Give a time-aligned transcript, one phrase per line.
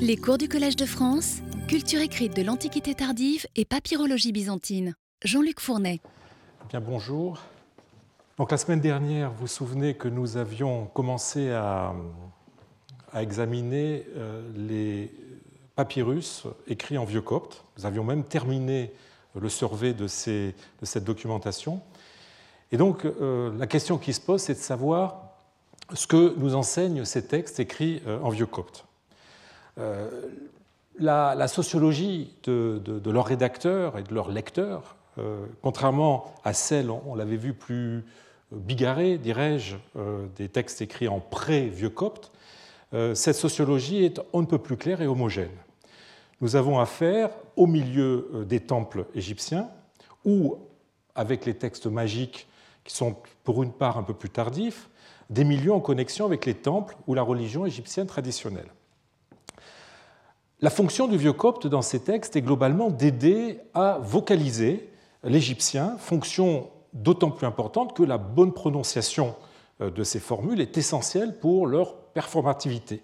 [0.00, 4.94] Les cours du Collège de France, culture écrite de l'Antiquité tardive et papyrologie byzantine.
[5.24, 6.00] Jean-Luc Fournet.
[6.68, 7.38] Bien, bonjour.
[8.36, 11.94] Donc, la semaine dernière, vous vous souvenez que nous avions commencé à,
[13.14, 15.10] examiner euh, les
[15.76, 17.64] papyrus écrits en vieux copte.
[17.78, 18.92] Nous avions même terminé
[19.34, 21.80] le survey de cette documentation.
[22.72, 25.30] Et donc, euh, la question qui se pose, c'est de savoir
[25.94, 28.84] ce que nous enseignent ces textes écrits euh, en vieux copte.
[29.78, 30.08] Euh,
[30.98, 37.36] la, sociologie de, leurs rédacteurs et de leurs lecteurs, euh, contrairement à celle, on, l'avait
[37.36, 38.04] vu plus
[38.52, 39.76] bigarrée, dirais-je,
[40.36, 42.30] des textes écrits en pré-vieux copte,
[43.14, 45.50] cette sociologie est un peu plus claire et homogène.
[46.40, 49.68] Nous avons affaire au milieu des temples égyptiens,
[50.24, 50.58] ou
[51.14, 52.46] avec les textes magiques
[52.84, 54.88] qui sont pour une part un peu plus tardifs,
[55.30, 58.68] des milieux en connexion avec les temples ou la religion égyptienne traditionnelle.
[60.60, 64.88] La fonction du vieux copte dans ces textes est globalement d'aider à vocaliser
[65.24, 69.34] l'égyptien, fonction d'autant plus importante que la bonne prononciation
[69.80, 73.02] euh, de ces formules est essentielle pour leur performativité.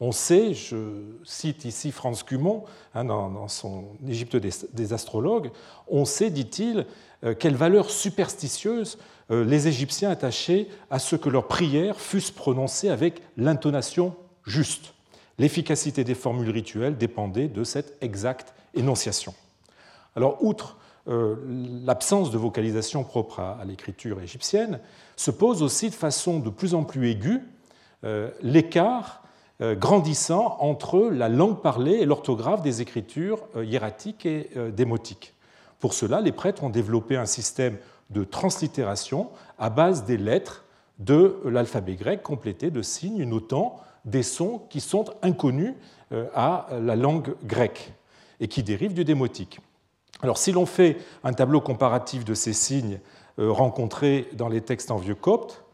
[0.00, 5.50] On sait, je cite ici Franz Cumont hein, dans, son Égypte des astrologues,
[5.88, 6.86] on sait, dit-il,
[7.24, 8.98] euh, quelle valeur superstitieuse
[9.30, 14.95] euh, les Égyptiens attachaient à ce que leurs prières fussent prononcées avec l'intonation juste.
[15.38, 19.34] L'efficacité des formules rituelles dépendait de cette exacte énonciation.
[20.14, 20.76] Alors, outre
[21.08, 21.36] euh,
[21.84, 24.80] l'absence de vocalisation propre à, l'écriture égyptienne,
[25.16, 27.42] se pose aussi de façon de plus en plus aiguë
[28.40, 29.24] l'écart
[29.60, 35.34] grandissant entre la langue parlée et l'orthographe des écritures hiératiques et démotiques.
[35.80, 37.78] Pour cela, les prêtres ont développé un système
[38.10, 40.65] de translittération à base des lettres
[40.98, 45.74] de l'alphabet grec complété de signes notant des sons qui sont inconnus
[46.12, 47.92] euh, à la langue grecque
[48.40, 49.60] et qui dérivent du démotique.
[50.22, 53.00] Alors si l'on fait un tableau comparatif de ces signes
[53.38, 55.64] euh, rencontrés dans les textes en vieux copte,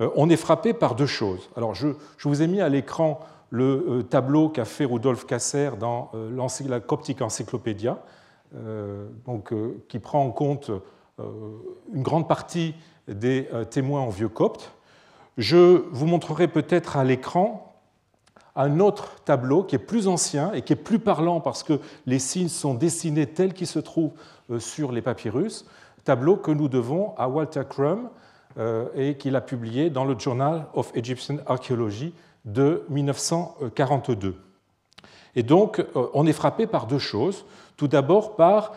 [0.00, 1.50] euh, on est frappé par deux choses.
[1.56, 1.88] Alors je,
[2.22, 6.12] vous ai mis à l'écran le tableau qu'a fait Rudolf Kasser dans
[6.68, 8.00] la Coptic Encyclopédia,
[9.26, 9.52] donc,
[9.88, 10.70] qui prend en compte
[11.18, 12.76] une grande partie
[13.10, 14.72] des témoins en vieux copte.
[15.36, 17.74] Je vous montrerai peut-être à l'écran
[18.56, 22.18] un autre tableau qui est plus ancien et qui est plus parlant parce que les
[22.18, 24.12] signes sont dessinés tels qu'ils se trouvent
[24.58, 25.66] sur les papyrus,
[26.04, 28.08] tableau que nous devons à Walter Crum
[28.94, 32.12] et qu'il a publié dans le Journal of Egyptian Archaeology
[32.44, 34.34] de 1942.
[35.36, 35.84] Et donc,
[36.14, 37.44] on est frappé par deux choses.
[37.76, 38.72] Tout d'abord par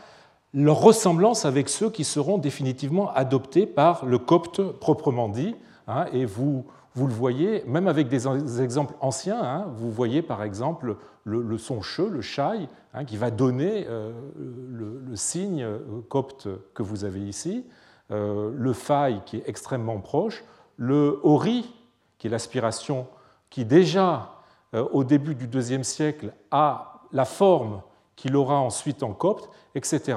[0.53, 5.55] leur ressemblance avec ceux qui seront définitivement adoptés par le copte proprement dit.
[5.87, 6.65] Hein, et vous,
[6.95, 12.01] le voyez, même avec des exemples anciens, hein, vous voyez par exemple le, son che,
[12.01, 17.65] le shai, hein, qui va donner euh, le, signe euh, copte que vous avez ici,
[18.11, 20.43] euh, le fai qui est extrêmement proche,
[20.77, 21.73] le ori,
[22.17, 23.07] qui est l'aspiration
[23.49, 24.29] qui déjà
[24.91, 27.83] au début du IIe siècle a la forme
[28.15, 30.15] qu'il aura ensuite en copte, etc.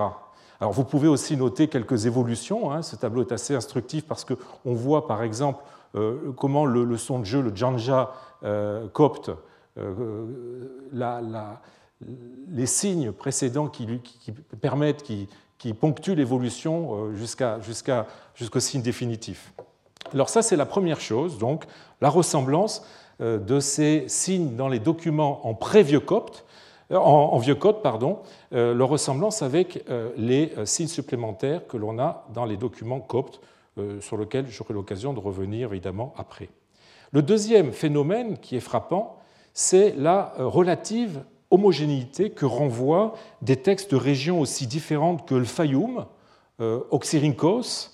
[0.60, 2.72] Alors vous pouvez aussi noter quelques évolutions.
[2.72, 2.82] Hein.
[2.82, 5.62] Ce tableau est assez instructif parce qu'on voit par exemple
[5.94, 8.12] euh, comment le, son de jeu, le janja
[8.44, 9.30] euh, copte,
[9.78, 10.26] euh,
[12.48, 13.86] les signes précédents qui,
[14.60, 15.28] permettent, qui,
[15.74, 19.52] ponctuent l'évolution jusqu'au signe définitif.
[20.12, 21.64] Alors ça, c'est la première chose, donc
[22.00, 22.86] la ressemblance
[23.18, 26.45] de ces signes dans les documents en pré-vieux copte
[26.90, 28.18] en, vieux code, pardon,
[28.52, 33.00] euh, leur ressemblance avec euh, les euh, signes supplémentaires que l'on a dans les documents
[33.00, 33.40] coptes,
[34.00, 36.48] sur lesquels j'aurai l'occasion de revenir évidemment après.
[37.12, 39.18] Le deuxième phénomène qui est frappant,
[39.52, 46.06] c'est la relative homogénéité que renvoient des textes de régions aussi différentes que le Fayoum,
[46.58, 47.90] Oxyrhynchos,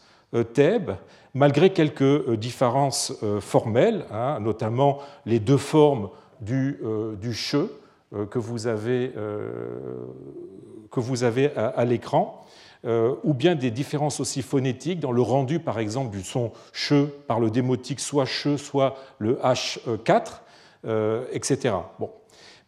[0.55, 0.93] Thèbes,
[1.35, 6.11] malgré quelques différences formelles, hein, notamment les deux formes
[6.43, 6.79] du,
[7.33, 7.69] che, euh,
[8.31, 9.51] que vous avez, euh,
[10.91, 12.45] que vous avez à, l'écran,
[12.85, 17.07] euh, ou bien des différences aussi phonétiques dans le rendu, par exemple, du son che
[17.27, 20.43] par le démotique soit che, soit le H4,
[21.33, 21.77] etc.
[22.01, 22.11] Bon.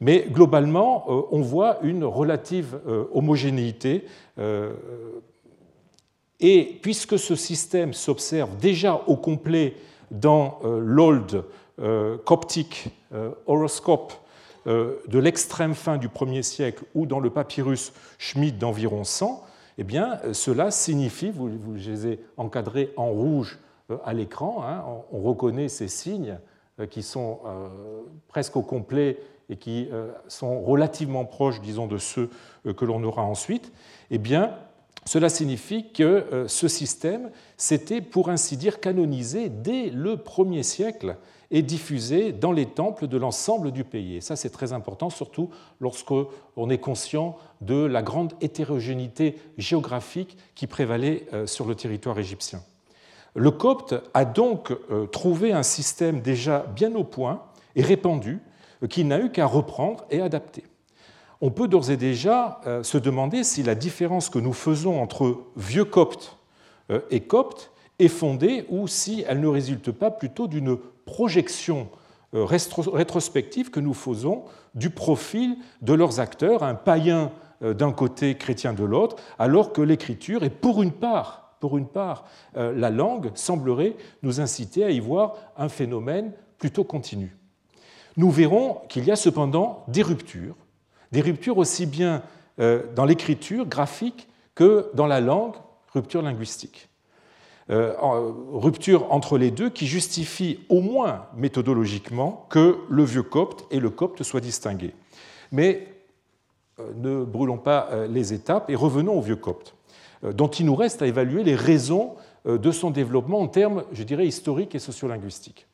[0.01, 2.79] Mais globalement, on voit une relative
[3.13, 4.05] homogénéité.
[6.41, 9.75] Et puisque ce système s'observe déjà au complet
[10.11, 11.45] dans l'old
[12.25, 12.91] Coptic
[13.47, 14.24] horoscope euh,
[14.67, 19.45] de l'extrême fin du 1er siècle ou dans le papyrus Schmidt d'environ 100,
[19.79, 23.59] eh bien, cela signifie, vous, je les ai encadrés en rouge
[23.91, 26.39] euh, à l'écran, hein, on, reconnaît ces signes
[26.79, 27.41] euh, qui sont
[28.29, 29.19] presque au complet
[29.51, 29.91] et qui
[30.27, 32.31] sont relativement proches, disons, de ceux
[32.65, 33.73] que l'on aura ensuite,
[34.11, 34.57] eh bien,
[35.05, 41.17] cela signifie que ce système s'était, pour ainsi dire, canonisé dès le premier siècle
[41.55, 44.17] et diffusé dans les temples de l'ensemble du pays.
[44.17, 45.49] Et ça, c'est très important, surtout
[45.81, 52.61] lorsqu'on est conscient de la grande hétérogénéité géographique qui prévalait sur le territoire égyptien.
[53.35, 57.43] Le copte a donc euh, trouvé un système déjà bien au point
[57.75, 58.41] et répandu
[58.83, 60.63] euh, qu'il n'a eu qu'à reprendre et adapter.
[61.41, 65.43] On peut d'ores et déjà euh, se demander si la différence que nous faisons entre
[65.57, 66.39] vieux copte
[67.11, 71.89] et copte est fondée ou si elle ne résulte pas plutôt d'une projection
[72.33, 77.31] rétrospective que nous faisons du profil de leurs acteurs, un païen
[77.61, 82.27] d'un côté, chrétien de l'autre, alors que l'écriture est pour une part pour une part,
[82.59, 87.35] euh, la langue semblerait nous inciter à y voir un phénomène plutôt continu.
[88.19, 90.57] Nous verrons qu'il y a cependant des ruptures,
[91.11, 92.23] des ruptures aussi bien
[92.61, 95.55] euh, dans l'écriture graphique que dans la langue,
[95.95, 96.91] rupture linguistique.
[97.71, 97.95] Euh,
[98.53, 103.89] rupture entre les deux qui justifie au moins méthodologiquement que le vieux copte et le
[103.89, 104.95] copte soient distingués.
[105.51, 105.89] Mais
[106.97, 109.75] ne brûlons pas les étapes et revenons au vieux copte.
[110.25, 112.15] Euh, dont il nous reste à évaluer les raisons
[112.47, 115.67] euh, de son développement en termes, je dirais, historiques et sociolinguistiques.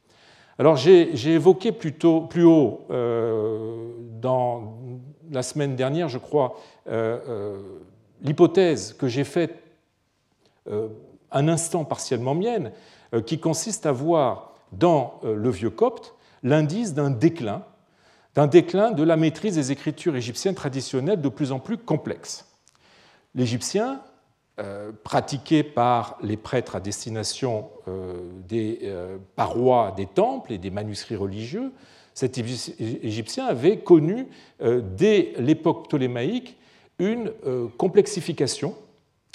[0.59, 1.95] Alors j'ai évoqué plus,
[2.45, 4.79] haut, euh, dans
[5.31, 6.61] la semaine dernière, je crois,
[8.21, 9.55] l'hypothèse que j'ai faite
[11.33, 12.73] un instant partiellement mienne,
[13.27, 17.65] qui consiste à voir dans le vieux copte l'indice d'un déclin,
[18.35, 22.47] d'un déclin de la maîtrise des écritures égyptiennes traditionnelles de plus en plus complexes.
[23.35, 24.01] L'Égyptien
[24.59, 30.71] euh, pratiquée par les prêtres à destination euh, des euh, parois des temples et des
[30.71, 31.73] manuscrits religieux,
[32.13, 34.27] cet Égyptien avait connu
[34.61, 36.59] dès l'époque ptolémaïque
[36.99, 37.33] une
[37.79, 38.75] complexification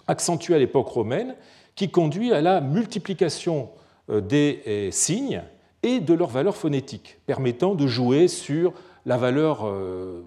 [0.05, 1.35] accentuée à l'époque romaine
[1.75, 3.69] qui conduit à la multiplication
[4.09, 5.43] des signes
[5.83, 8.73] et de leur valeur phonétique, permettant de jouer sur
[9.05, 9.71] la valeur,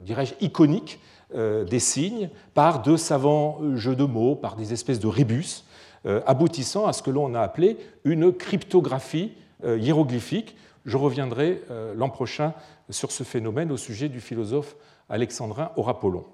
[0.05, 1.01] dirais-je, iconique
[1.35, 5.63] euh, des signes par de savants jeux de mots, par des espèces de rébus,
[6.07, 10.57] euh, aboutissant à ce que l'on a appelé une cryptographie euh, hiéroglyphique.
[10.87, 11.61] Je reviendrai
[11.97, 12.55] l'an prochain
[12.89, 14.75] sur ce phénomène au sujet du philosophe
[15.11, 16.25] alexandrin Horapollon.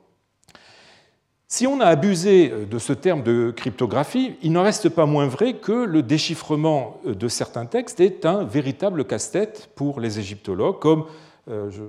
[1.46, 5.54] Si on a abusé de ce terme de cryptographie, il n'en reste pas moins vrai
[5.54, 11.04] que le déchiffrement de certains textes est un véritable casse-tête pour les égyptologues, comme
[11.46, 11.82] je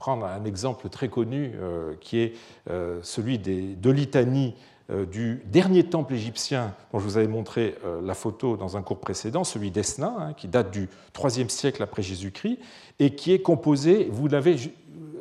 [0.00, 2.32] prendre un exemple très connu euh, qui est
[2.70, 4.54] euh, celui de litanie
[4.90, 8.98] euh, du dernier temple égyptien dont je vous avais montré la photo dans un cours
[8.98, 10.88] précédent, celui d'Esna, hein, qui date du
[11.22, 12.58] IIIe siècle après Jésus-Christ,
[12.98, 14.56] et qui est composé, vous l'avez,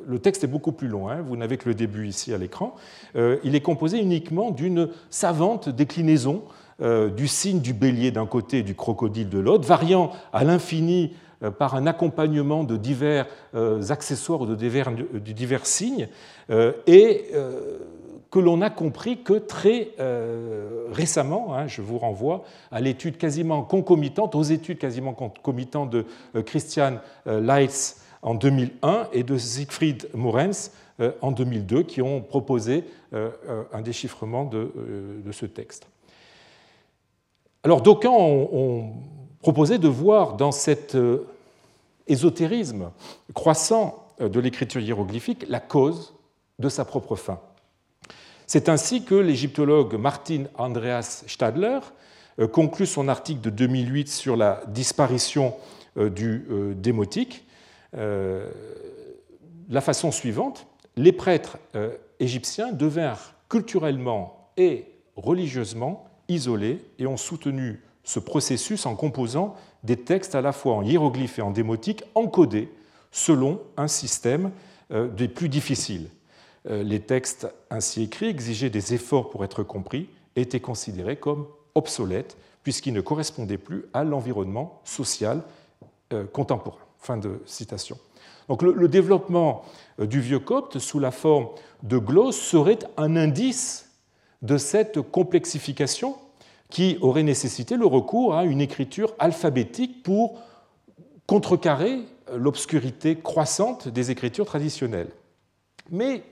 [0.09, 2.75] le texte est beaucoup plus long, hein, vous n'avez que le début ici à l'écran,
[3.15, 6.43] il est composé uniquement d'une savante déclinaison
[6.79, 11.11] du signe du bélier d'un côté et du crocodile de l'autre, variant à l'infini
[11.41, 13.25] euh, par un accompagnement de divers
[13.55, 16.09] euh, accessoires ou de divers, signes,
[16.49, 17.27] euh, et
[18.29, 19.89] que l'on a compris que très
[20.91, 26.05] récemment, hein, je vous renvoie à l'étude quasiment concomitante, aux études quasiment concomitantes de
[26.41, 30.71] Christian Leitz en 2001 et de Siegfried Morens
[31.21, 32.83] en 2002, qui ont proposé
[33.13, 34.71] un déchiffrement de,
[35.31, 35.87] ce texte.
[37.63, 38.93] Alors d'aucuns ont
[39.41, 41.27] proposé de voir dans cet euh,
[42.07, 42.91] ésotérisme
[43.33, 46.13] croissant euh, de l'écriture hiéroglyphique la cause
[46.59, 47.39] de sa propre fin.
[48.47, 51.79] C'est ainsi que l'égyptologue Martin Andreas Stadler
[52.39, 55.55] euh, conclut son article de 2008 sur la disparition
[55.95, 56.45] du
[56.77, 57.43] démotique
[57.93, 61.57] la façon suivante les prêtres
[62.19, 70.35] égyptiens devinrent culturellement et religieusement isolés et ont soutenu ce processus en composant des textes
[70.35, 72.71] à la fois en hiéroglyphes et en démotique encodés
[73.11, 74.51] selon un système
[74.91, 76.09] euh, des plus difficiles.
[76.69, 81.47] Euh, les textes ainsi écrits exigeaient des efforts pour être compris et étaient considérés comme
[81.75, 85.41] obsolètes puisqu'ils ne correspondaient plus à l'environnement social
[86.13, 86.88] euh, contemporain.
[86.99, 87.97] Fin de citation.
[88.47, 89.63] Donc le, développement
[89.99, 91.47] du vieux copte sous la forme
[91.83, 93.91] de glosses serait un indice
[94.41, 96.17] de cette complexification
[96.69, 100.39] qui aurait nécessité le recours à une écriture alphabétique pour
[101.27, 101.99] contrecarrer
[102.35, 105.11] l'obscurité croissante des écritures traditionnelles.
[105.91, 106.23] Mais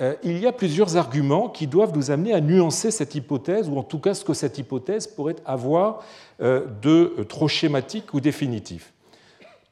[0.00, 3.76] euh, il y a plusieurs arguments qui doivent nous amener à nuancer cette hypothèse, ou
[3.76, 6.02] en tout cas ce que cette hypothèse pourrait avoir
[6.40, 8.91] euh, de trop schématique ou définitif.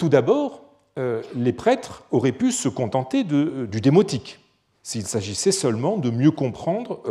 [0.00, 0.62] Tout d'abord,
[0.96, 4.40] les prêtres auraient pu se contenter du démotique,
[4.82, 7.02] s'il s'agissait seulement de mieux comprendre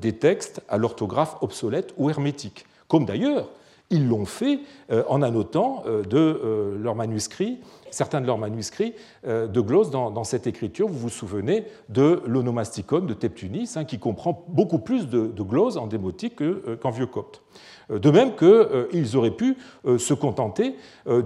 [0.00, 3.50] des textes à l'orthographe obsolète ou hermétique, comme d'ailleurs
[3.90, 4.60] ils l'ont fait
[5.08, 7.58] en annotant de leurs manuscrits
[7.90, 8.94] certains de leurs manuscrits
[9.26, 10.88] euh, de glose dans, cette écriture.
[10.88, 15.76] Vous vous souvenez de l'onomasticon de Teptunis, hein, qui comprend beaucoup plus de, de glose
[15.76, 17.42] en démotique euh, qu'en vieux copte.
[17.90, 19.56] Euh, de même qu'ils auraient pu
[19.98, 20.76] se contenter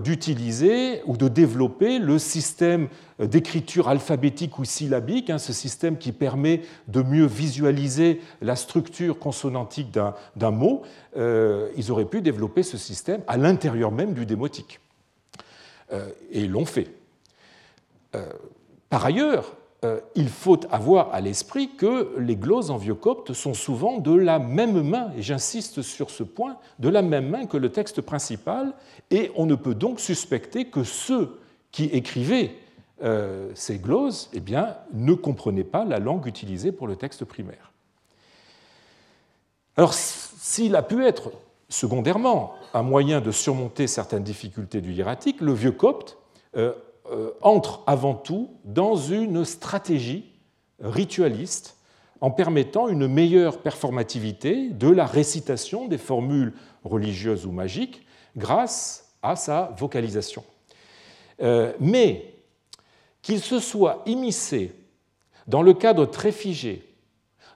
[0.02, 2.88] d'utiliser ou de développer le système
[3.18, 9.90] d'écriture alphabétique ou syllabique, hein, ce système qui permet de mieux visualiser la structure consonantique
[10.36, 10.82] d'un mot.
[11.16, 14.80] Ils auraient pu développer ce système à l'intérieur même du démotique.
[15.92, 16.88] Euh, et l'ont fait.
[18.14, 18.24] Euh,
[18.88, 19.52] par ailleurs,
[19.84, 24.14] euh, il faut avoir à l'esprit que les gloses en vieux copte sont souvent de
[24.14, 28.00] la même main, et j'insiste sur ce point, de la même main que le texte
[28.00, 28.72] principal,
[29.10, 31.38] et on ne peut donc suspecter que ceux
[31.70, 32.54] qui écrivaient
[33.54, 37.72] ces gloses eh bien, ne comprenaient pas la langue utilisée pour le texte primaire.
[39.76, 41.32] Alors, s'il a pu être
[41.72, 46.18] secondairement un moyen de surmonter certaines difficultés du hiératique, le vieux copte
[46.56, 46.72] euh,
[47.10, 50.32] euh, entre avant tout dans une stratégie
[50.80, 51.76] ritualiste
[52.20, 56.52] en permettant une meilleure performativité de la récitation des formules
[56.84, 60.44] religieuses ou magiques grâce à sa vocalisation.
[61.40, 62.34] Euh, mais
[63.22, 64.72] qu'il se soit immiscé
[65.46, 66.84] dans le cadre très figé,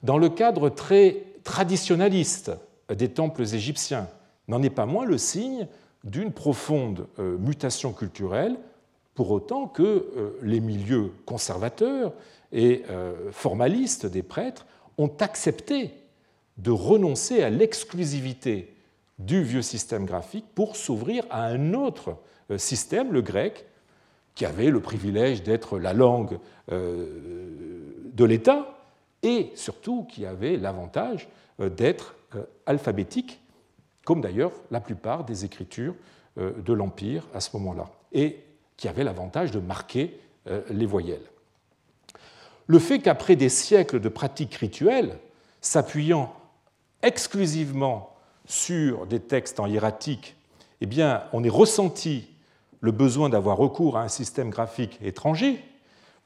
[0.02, 2.52] dans le cadre très traditionnaliste
[2.95, 4.09] des temples égyptiens,
[4.49, 5.66] n'en est pas moins le signe
[6.05, 8.57] d'une profonde euh, mutation culturelle,
[9.14, 12.12] pour autant que euh, les milieux conservateurs
[12.52, 14.66] et euh, formalistes des prêtres
[14.99, 15.90] ont accepté
[16.59, 18.75] de renoncer à l'exclusivité
[19.19, 22.16] du vieux système graphique pour s'ouvrir à un autre
[22.59, 23.66] système, le grec,
[24.35, 26.38] qui avait le privilège d'être la langue
[26.69, 28.78] de l'État
[29.23, 31.28] et surtout qui avait l'avantage
[31.59, 32.14] d'être
[32.66, 33.40] alphabétique
[34.07, 35.95] comme d'ailleurs la plupart des écritures
[36.38, 38.45] euh, de l'Empire à ce moment-là, et
[38.76, 41.28] qui avait l'avantage de marquer euh, les voyelles.
[42.69, 45.19] Le fait qu'après des siècles de pratiques rituelles,
[45.61, 46.33] s'appuyant
[47.02, 48.14] exclusivement
[48.45, 50.37] sur des textes en hiératique,
[50.81, 52.28] eh bien, on ait ressenti
[52.81, 55.64] le besoin d'avoir recours à un système graphique étranger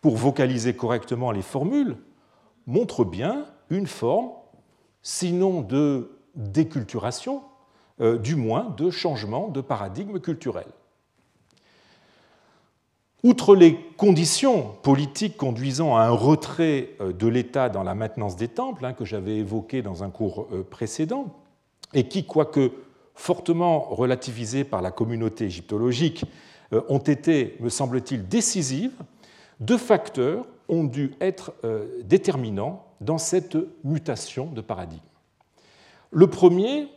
[0.03, 1.97] pour vocaliser correctement les formules,
[2.67, 4.33] montre bien une forme,
[5.03, 7.43] sinon de déculturation,
[8.01, 10.67] euh, du moins de changement de paradigme culturel.
[13.23, 18.49] Outre les conditions politiques conduisant à un retrait euh, de l'État dans la maintenance des
[18.49, 21.27] temples, hein, que j'avais évoqué dans un cours euh, précédent,
[21.93, 22.73] et qui, quoique
[23.15, 26.25] fortement relativisées par la communauté égyptologique,
[26.89, 28.95] ont été, me semble-t-il, décisives,
[29.59, 31.53] deux facteurs ont dû être
[32.05, 35.01] déterminants dans cette mutation de paradigme.
[36.11, 36.89] Le premier,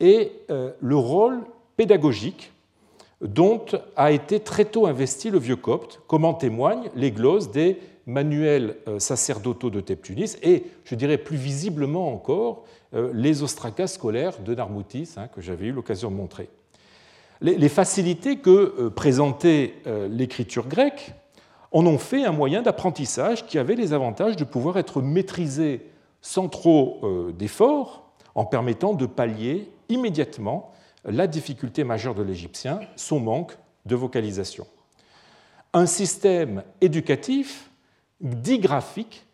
[0.00, 1.40] et euh, le rôle
[1.76, 2.52] pédagogique
[3.22, 3.64] dont
[3.96, 8.76] a été très tôt investi le vieux copte, comme en témoignent les glosses des manuels
[8.88, 14.54] euh, sacerdotaux de Teptunis et, je dirais plus visiblement encore, euh, les ostracas scolaires de
[14.54, 16.48] Narmoutis, hein, que j'avais eu l'occasion de montrer.
[17.42, 19.74] Les facilités que présentait
[20.08, 21.12] l'écriture grecque
[21.84, 25.90] en fait un moyen d'apprentissage qui avait les avantages de pouvoir être maîtrisé
[26.22, 27.00] sans trop
[27.36, 30.72] d'efforts, en permettant de pallier immédiatement
[31.04, 34.66] la difficulté majeure de l'égyptien, son manque de vocalisation.
[35.72, 37.70] Un système éducatif
[38.20, 39.24] digraphique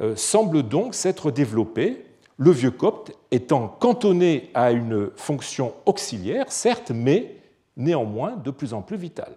[0.00, 2.04] euh, semble donc s'être développé,
[2.38, 7.36] le vieux copte étant cantonné à une fonction auxiliaire, certes, mais
[7.76, 9.34] néanmoins de plus en plus vitale.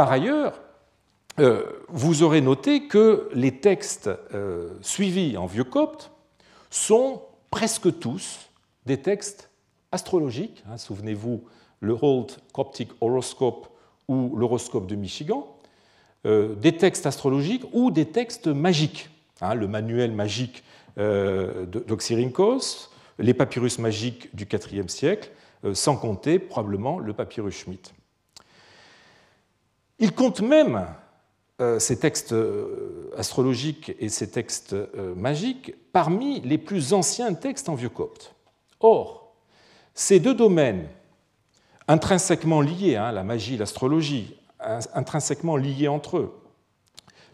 [0.00, 0.54] Par ailleurs,
[1.40, 6.10] euh, vous aurez noté que les textes euh, suivis en vieux copte
[6.70, 8.48] sont presque tous
[8.86, 9.50] des textes
[9.92, 10.64] astrologiques.
[10.70, 11.44] Hein, souvenez-vous,
[11.80, 13.68] le Holt Coptic Horoscope
[14.08, 15.54] ou l'horoscope de Michigan,
[16.24, 19.10] euh, des textes astrologiques ou des textes magiques.
[19.42, 20.64] Hein, le manuel magique
[20.96, 22.88] d'Oxyrhynchos,
[23.18, 25.30] les papyrus magiques du IVe siècle,
[25.74, 27.92] sans compter probablement le papyrus Schmidt.
[30.00, 30.86] Il compte même
[31.78, 32.34] ces textes
[33.16, 34.74] astrologiques et ces textes
[35.14, 38.34] magiques parmi les plus anciens textes en vieux copte.
[38.80, 39.36] Or,
[39.94, 40.88] ces deux domaines,
[41.86, 44.36] intrinsèquement liés, hein, la magie, l'astrologie,
[44.94, 46.40] intrinsèquement liés entre eux,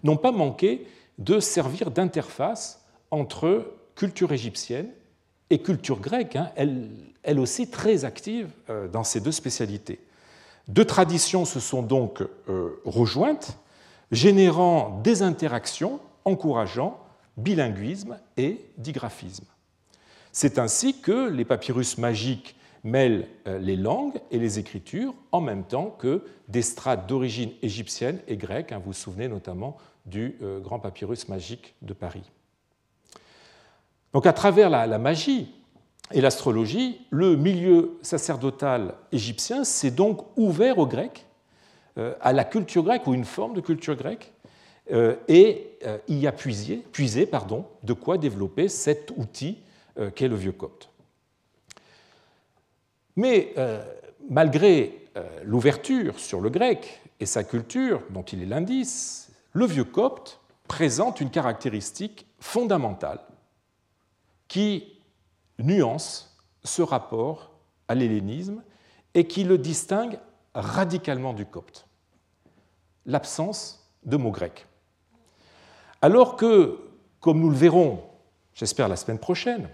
[0.03, 0.87] n'ont pas manqué
[1.19, 4.91] de servir d'interface entre culture égyptienne
[5.51, 10.01] et culture grecque, hein, elle, aussi très active euh, dans ces deux spécialités.
[10.69, 13.59] Deux traditions se sont donc euh, rejointes,
[14.11, 16.99] générant des interactions encourageant
[17.37, 19.47] bilinguisme et digraphisme.
[20.33, 25.65] C'est ainsi que les papyrus magiques mêlent euh, les langues et les écritures en même
[25.65, 28.73] temps que des strates d'origine égyptienne et grecque.
[28.73, 32.31] Hein, vous vous souvenez notamment du euh, grand papyrus magique de Paris.
[34.13, 35.53] Donc à travers la, magie
[36.13, 41.27] et l'astrologie, le milieu sacerdotal égyptien s'est donc ouvert aux Grecs,
[41.99, 44.33] euh, à la culture grecque ou une forme de culture grecque,
[45.27, 46.85] et y a puisé,
[47.83, 49.59] de quoi développer cet outil
[50.15, 50.91] qu'est le vieux copte.
[53.17, 53.83] Mais euh,
[54.29, 59.85] malgré euh, l'ouverture sur le grec et sa culture, dont il est l'indice, le vieux
[59.85, 63.21] copte présente une caractéristique fondamentale
[64.49, 64.96] qui
[65.59, 67.53] nuance ce rapport
[67.89, 68.63] à l'hellénisme
[69.15, 70.19] et qui le distingue
[70.55, 71.87] radicalement du copte
[73.07, 74.67] l'absence de mots grecs.
[76.03, 76.79] Alors que,
[77.21, 78.03] comme nous le verrons,
[78.55, 79.69] j'espère la semaine prochaine,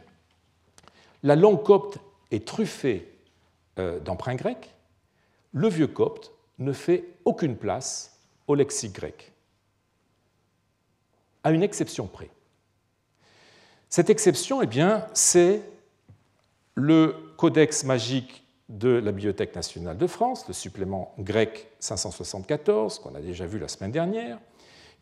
[1.22, 1.98] la langue copte
[2.30, 3.18] est truffée
[3.78, 4.70] euh, d'emprunt grec,
[5.52, 9.32] le vieux copte ne fait aucune place au lexique grec,
[11.42, 12.30] à une exception près.
[13.92, 15.60] Cette exception, eh bien, c'est
[16.74, 23.20] le codex magique de la Bibliothèque nationale de France, le supplément grec 574, qu'on a
[23.20, 24.38] déjà vu la semaine dernière,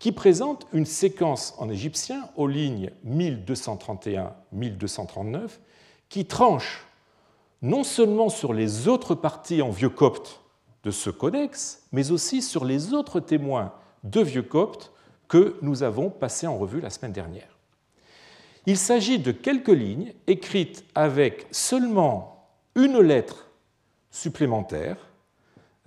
[0.01, 5.61] qui présente une séquence en égyptien aux lignes 1231-1239
[6.09, 6.85] qui tranche
[7.63, 10.41] non seulement sur les autres parties en vieux copte
[10.83, 14.91] de ce codex, mais aussi sur les autres témoins de vieux copte
[15.29, 17.50] que nous avons passés en revue la semaine dernière.
[18.67, 23.51] Il s'agit de quelques lignes écrites avec seulement une lettre
[24.11, 24.97] supplémentaire,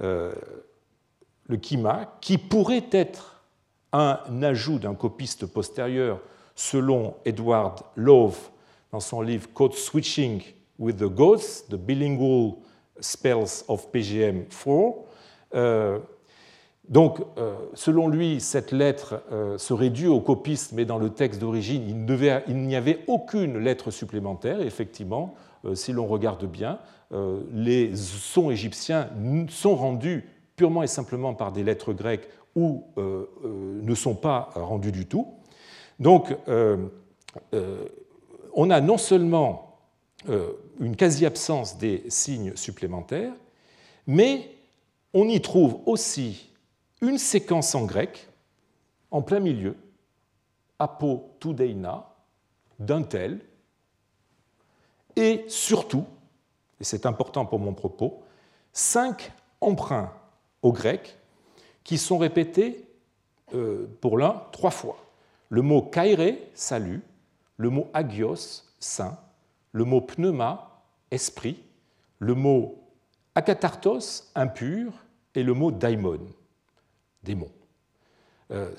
[0.01, 0.33] euh,
[1.47, 3.43] le kima, qui pourrait être
[3.91, 6.19] un ajout d'un copiste postérieur
[6.55, 8.37] selon Edward Love
[8.91, 10.41] dans son livre Code Switching
[10.79, 12.57] with the Goths, the bilingual
[12.99, 15.05] spells of PGM 4.
[15.55, 15.99] Euh,
[16.89, 21.39] donc, euh, selon lui, cette lettre euh, serait due au copiste, mais dans le texte
[21.39, 21.83] d'origine,
[22.47, 24.61] il n'y avait aucune lettre supplémentaire.
[24.61, 25.35] effectivement,
[25.75, 26.77] si l'on regarde bien,
[27.53, 29.07] les sons égyptiens
[29.47, 35.05] sont rendus purement et simplement par des lettres grecques ou ne sont pas rendus du
[35.05, 35.27] tout.
[35.99, 36.35] Donc,
[38.53, 39.73] on a non seulement
[40.29, 43.33] euh, une quasi-absence des signes supplémentaires,
[44.07, 44.49] mais
[45.13, 46.52] on y trouve aussi
[47.03, 48.29] une séquence en grec,
[49.11, 49.75] en plein milieu,
[50.79, 52.07] apo tudeina,
[52.79, 53.41] d'un tel,
[55.17, 56.05] et surtout,
[56.79, 58.23] et c'est important pour mon propos,
[58.71, 60.13] cinq emprunts
[60.61, 61.19] au grec
[61.83, 62.87] qui sont répétés
[63.53, 64.97] euh, pour l'un trois fois.
[65.49, 67.01] Le mot kaire, salut,
[67.57, 69.19] le mot agios, saint,
[69.73, 71.61] le mot pneuma, esprit,
[72.19, 72.81] le mot
[73.35, 74.93] akatartos, impur,
[75.35, 76.19] et le mot daimon,
[77.23, 77.49] démon.
[78.51, 78.69] Euh,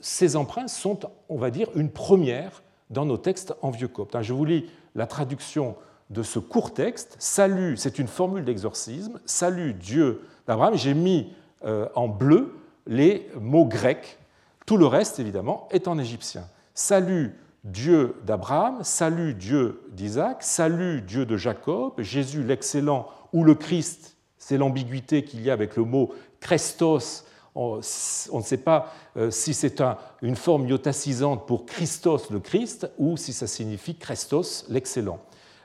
[0.00, 4.14] ces emprunts sont, on va dire, une première dans nos textes en vieux copte.
[4.14, 5.76] Hein, je vous lis la traduction
[6.10, 7.16] de ce court texte.
[7.18, 9.20] Salut, c'est une formule d'exorcisme.
[9.26, 10.76] Salut Dieu d'Abraham.
[10.76, 11.32] J'ai mis
[11.64, 12.54] euh, en bleu
[12.86, 14.18] les mots grecs.
[14.66, 16.44] Tout le reste, évidemment, est en égyptien.
[16.74, 17.34] Salut
[17.64, 24.56] Dieu d'Abraham, salut Dieu d'Isaac, salut Dieu de Jacob, Jésus l'excellent ou le Christ, c'est
[24.56, 27.24] l'ambiguïté qu'il y a avec le mot Christos.
[27.56, 29.82] On ne sait pas euh, si c'est
[30.20, 35.18] une forme iotacisante pour Christos le Christ ou si ça signifie Christos l'excellent.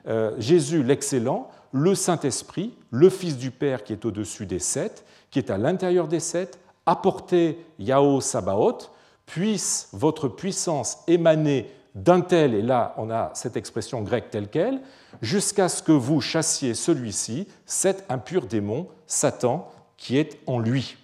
[0.08, 5.38] Euh, Jésus l'excellent, le Saint-Esprit, le Fils du Père qui est au-dessus des sept, qui
[5.38, 8.90] est à l'intérieur des sept, apportez Yahoo Sabaoth,
[9.26, 14.80] puisse votre puissance émaner d'un tel, et là on a cette expression grecque telle qu'elle,
[15.20, 20.96] jusqu'à ce que vous chassiez celui-ci, cet impur démon, Satan, qui est en lui.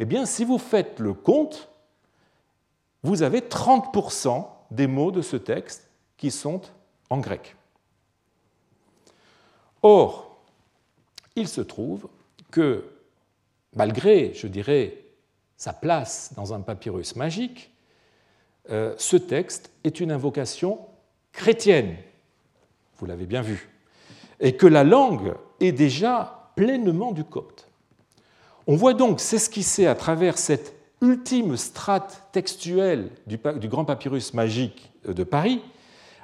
[0.00, 1.68] Eh bien, si vous faites le compte,
[3.02, 6.62] vous avez 30% des mots de ce texte qui sont
[7.10, 7.54] en grec.
[9.82, 10.38] Or,
[11.36, 12.08] il se trouve
[12.50, 12.84] que,
[13.74, 15.04] malgré, je dirais,
[15.58, 17.70] sa place dans un papyrus magique,
[18.70, 20.78] euh, ce texte est une invocation
[21.32, 21.96] chrétienne,
[22.96, 23.68] vous l'avez bien vu,
[24.40, 27.69] et que la langue est déjà pleinement du copte.
[28.70, 35.24] On voit donc s'esquisser à travers cette ultime strate textuelle du, grand papyrus magique de
[35.24, 35.60] Paris,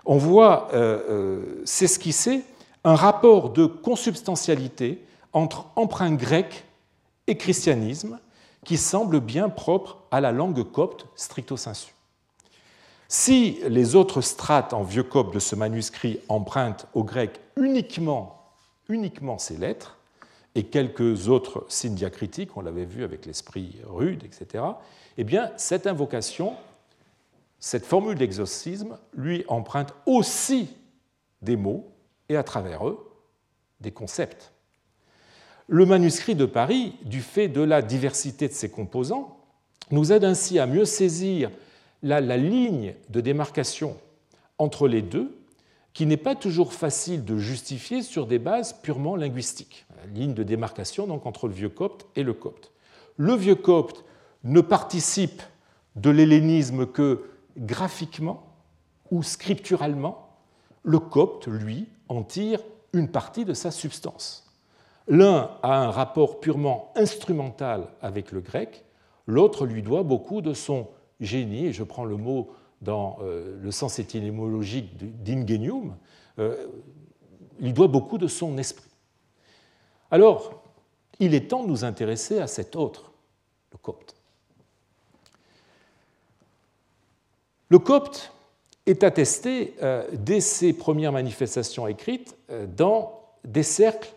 [0.05, 2.45] on voit euh, euh, s'esquisser
[2.85, 6.67] un rapport de consubstantialité entre emprunt grec
[7.27, 8.21] et christianisme
[8.65, 11.95] qui semble bien propre à la langue copte stricto sensu.
[13.09, 18.53] Si les autres strates en vieux copte de ce manuscrit empruntent au grec uniquement,
[18.89, 19.96] uniquement ces lettres,
[20.57, 24.65] et quelques autres signes diacritiques, on l'avait vu avec l'esprit rude, etc.,
[25.19, 26.55] eh bien, cette invocation,
[27.61, 30.71] cette formule d'exorcisme, lui emprunte aussi
[31.43, 31.93] des mots
[32.31, 33.07] et à travers eux
[33.81, 34.53] des concepts.
[35.69, 39.37] Le manuscrit de Paris, du fait de la diversité de ses composants,
[39.91, 41.51] nous aide ainsi à mieux saisir
[42.03, 43.95] la, la ligne de démarcation
[44.57, 45.36] entre les deux,
[45.97, 49.87] qui n'est pas toujours facile de justifier sur des bases purement linguistiques.
[50.13, 52.71] Ligne de démarcation donc entre le vieux copte et le copte.
[53.17, 54.05] Le vieux copte
[54.45, 55.41] ne participe
[55.95, 57.25] de l'hellénisme que
[57.57, 58.43] graphiquement
[59.11, 60.37] ou scripturalement.
[60.83, 62.61] Le copte, lui, en tire
[62.93, 64.53] une partie de sa substance.
[65.09, 68.85] L'un a un rapport purement instrumental avec le grec,
[69.27, 70.89] l'autre lui doit beaucoup de son
[71.21, 72.51] génie, et je prends le mot
[72.83, 75.97] dans euh, le sens étymologique d'ingenium,
[76.39, 76.67] euh,
[77.61, 78.91] il doit beaucoup de son esprit.
[80.11, 80.63] Alors,
[81.19, 83.13] il est temps de nous intéresser à cet autre,
[83.73, 84.15] le copte.
[87.69, 88.33] Le copte
[88.85, 92.37] est attesté euh, dès ses premières manifestations écrites
[92.77, 94.13] dans des cercles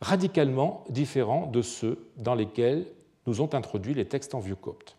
[0.00, 2.86] radicalement différents de ceux dans lesquels
[3.26, 4.95] nous ont introduit les textes en vieux copte.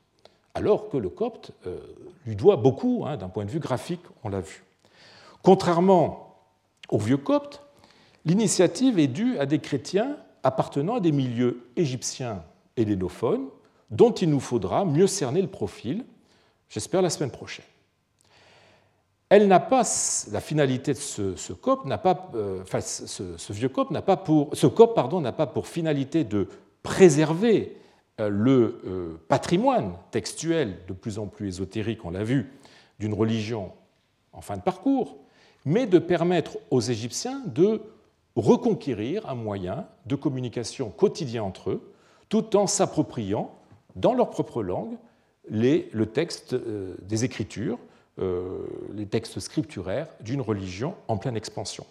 [0.57, 1.79] Alors que le copte euh,
[2.25, 4.63] lui doit beaucoup hein, d'un point de vue graphique, on l'a vu.
[5.43, 6.35] Contrairement
[6.89, 7.61] au vieux copte,
[8.25, 12.43] l'initiative est due à des chrétiens appartenant à des milieux égyptiens
[12.75, 13.47] et lénophones,
[13.91, 16.05] dont il nous faudra mieux cerner le profil,
[16.69, 17.65] j'espère la semaine prochaine
[19.29, 19.83] elle n'a pas
[20.31, 25.67] la finalité de ce, ce COP n'a pas, euh, ce, vieux COP n'a pas pour,
[25.67, 26.47] finalité de
[26.81, 27.75] préserver
[28.19, 32.51] le euh, patrimoine textuel de plus en plus ésotérique, on l'a vu,
[32.99, 33.71] d'une religion
[34.33, 35.17] en fin de parcours,
[35.65, 37.81] mais de permettre aux Égyptiens de
[38.35, 41.93] reconquérir un moyen de communication quotidien entre eux,
[42.29, 43.53] tout en s'appropriant
[43.95, 44.97] dans leur propre langue
[45.49, 47.79] le texte des Écritures
[48.19, 51.85] euh, les textes scripturaires d'une religion en pleine expansion.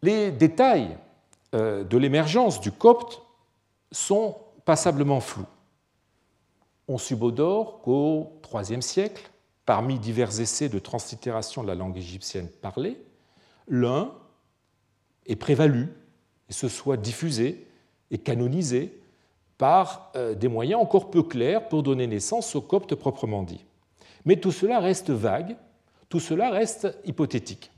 [0.00, 0.96] Les détails
[1.54, 3.20] euh, de l'émergence du copte
[3.94, 5.46] sont passablement flous.
[6.88, 9.30] On subodore qu'au IIIe siècle,
[9.64, 13.00] parmi divers essais de translittération de la langue égyptienne parlée,
[13.68, 14.12] l'un
[15.26, 15.88] est prévalu
[16.50, 17.66] et se soit diffusé
[18.10, 19.00] et canonisé
[19.56, 23.64] par euh, des moyens encore peu clairs pour donner naissance au copte proprement dit.
[24.24, 25.56] Mais tout cela reste vague,
[26.08, 27.70] tout cela reste hypothétique.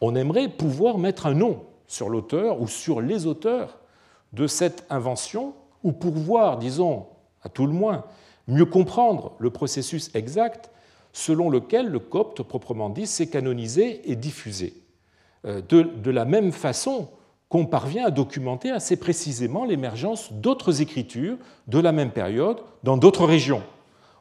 [0.00, 3.78] On aimerait pouvoir mettre un nom sur l'auteur ou sur les auteurs
[4.34, 7.06] de cette invention, ou pour voir, disons,
[7.42, 8.04] à tout le moins,
[8.48, 10.70] mieux comprendre le processus exact
[11.12, 14.74] selon lequel le copte, proprement dit, s'est canonisé et diffusé.
[15.46, 17.08] Euh, de, la même façon
[17.48, 21.36] qu'on parvient à documenter assez précisément l'émergence d'autres écritures
[21.68, 23.62] de la même période dans d'autres régions.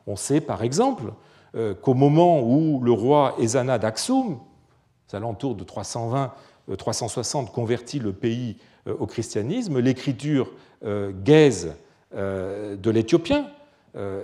[0.06, 1.14] On sait par exemple
[1.56, 6.30] euh, qu'au moment où le roi Ezana d'Aksum, aux alentours de 320-360,
[6.70, 10.52] euh, convertit le pays au christianisme, l'écriture
[11.24, 11.76] gaise
[12.12, 13.50] de l'éthiopien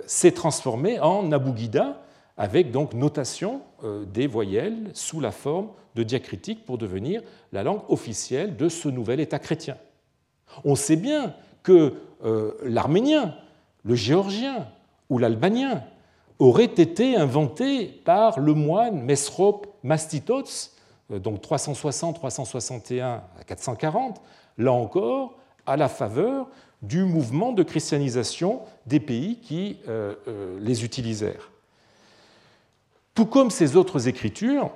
[0.06, 2.02] s'est transformée en Nabugida,
[2.36, 3.62] avec donc notation
[4.12, 9.20] des voyelles sous la forme de diacritique pour devenir la langue officielle de ce nouvel
[9.20, 9.76] État chrétien.
[10.64, 11.94] On sait bien que
[12.62, 13.34] l'arménien,
[13.84, 14.66] le géorgien,
[15.10, 15.82] ou l'albanien
[16.38, 20.70] aurait été inventé par le moine Mesrop Mastitots,
[21.12, 24.22] euh, donc 360-361 à 440,
[24.60, 25.34] là encore,
[25.66, 26.48] à la faveur
[26.82, 31.50] du mouvement de christianisation des pays qui euh, euh, les utilisèrent.
[33.14, 34.70] Tout comme ces autres écritures,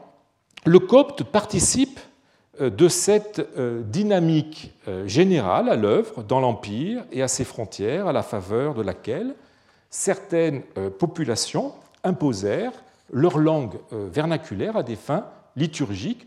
[0.67, 2.01] le copte participe
[2.61, 3.43] de cette
[3.91, 4.73] dynamique
[5.07, 9.35] générale à l'œuvre dans l'Empire et à ses frontières, à la faveur de laquelle
[9.95, 12.73] certaines euh, populations imposèrent
[13.13, 16.27] leur langue euh, vernaculaire à des fins liturgiques,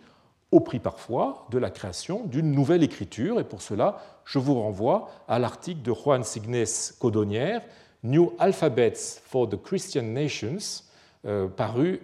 [0.52, 3.40] au prix parfois de la création d'une nouvelle écriture.
[3.40, 6.66] Et pour cela, je vous renvoie à l'article de Juan Signes
[7.00, 7.62] Codonière,
[8.04, 10.84] New Alphabets for the Christian Nations,
[11.26, 12.02] euh, paru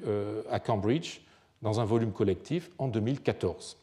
[0.49, 1.21] à Cambridge
[1.61, 3.77] dans un volume collectif en 2014.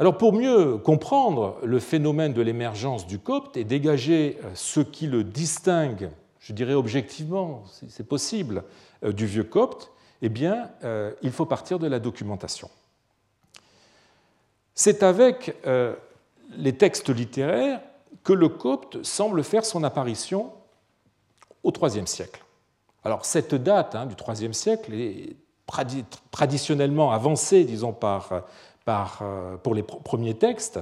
[0.00, 5.06] Alors pour mieux comprendre le phénomène de l'émergence du copte et dégager euh, ce qui
[5.06, 8.64] le distingue, je dirais objectivement, si c'est possible,
[9.04, 9.92] euh, du vieux copte,
[10.26, 12.70] eh bien, euh, il faut partir de la documentation.
[14.74, 15.56] C'est avec
[16.56, 17.80] les textes littéraires
[18.24, 20.50] que le copte semble faire son apparition
[21.62, 22.42] au IIIe siècle.
[23.04, 25.36] Alors cette date hein, du IIIe siècle est
[26.30, 28.42] traditionnellement avancée, disons, par,
[29.22, 30.80] euh, pour les premiers textes,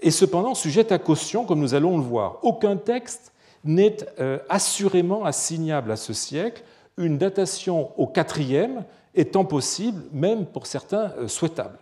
[0.00, 2.38] est cependant sujette à caution, comme nous allons le voir.
[2.42, 3.32] Aucun texte
[3.64, 6.62] n'est euh, assurément assignable à ce siècle,
[6.98, 11.78] une datation au quatrième étant possible, même pour certains euh, souhaitable.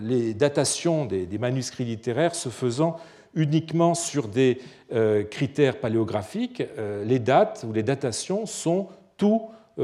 [0.00, 2.96] Les datations des manuscrits littéraires se faisant
[3.34, 4.62] uniquement sur des
[5.30, 6.62] critères paléographiques,
[7.04, 8.86] les dates ou les datations sont
[9.18, 9.42] tout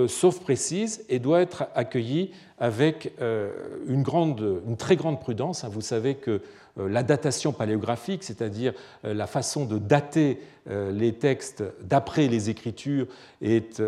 [0.08, 4.04] sauf précises et doivent être accueillies avec une,
[4.78, 5.66] très grande prudence.
[5.66, 6.40] Vous savez que euh,
[6.76, 8.72] la datation paléographique, c'est-à-dire
[9.04, 13.06] euh, la façon de dater euh, les textes d'après les Écritures,
[13.42, 13.82] est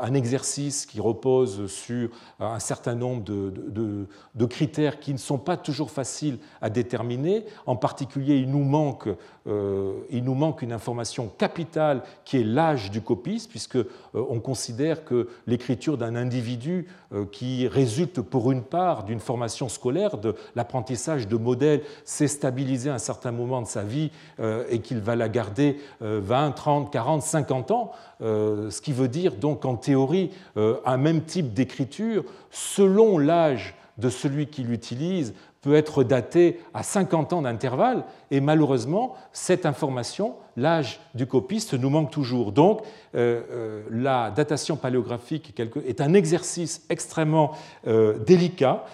[0.00, 5.90] un exercice qui repose sur un certain nombre de, critères qui ne sont pas toujours
[5.90, 7.46] faciles à déterminer.
[7.64, 9.08] En particulier, il nous manque,
[9.46, 13.78] il nous manque une information capitale qui est l'âge du copiste, puisque
[14.12, 16.88] on considère que l'écriture d'un individu
[17.32, 21.80] qui résulte pour une part d'une formation scolaire, de l'apprentissage de modèles,
[22.20, 26.50] s'est stabilisé un certain moment de sa vie euh, et qu'il va la garder 20,
[26.52, 31.22] 30, 40, 50 ans, euh, ce qui veut dire donc en théorie euh, un même
[31.22, 38.04] type d'écriture, selon l'âge de celui qui l'utilise, peut être daté à 50 ans d'intervalle,
[38.30, 42.52] et malheureusement, cette information, l'âge du copiste, nous manque toujours.
[42.52, 42.80] Donc,
[43.14, 45.52] euh, euh, la datation paléographique
[45.86, 47.52] est un exercice extrêmement
[47.86, 48.84] euh, délicat,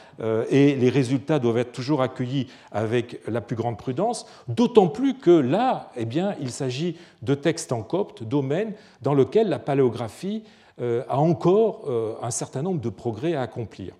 [0.50, 5.30] et les résultats doivent être toujours accueillis avec la plus grande prudence, d'autant plus que
[5.30, 10.42] là, eh bien, il s'agit de textes en copte, domaine dans lequel la paléographie
[10.80, 11.84] a encore
[12.22, 13.92] un certain nombre de progrès à accomplir.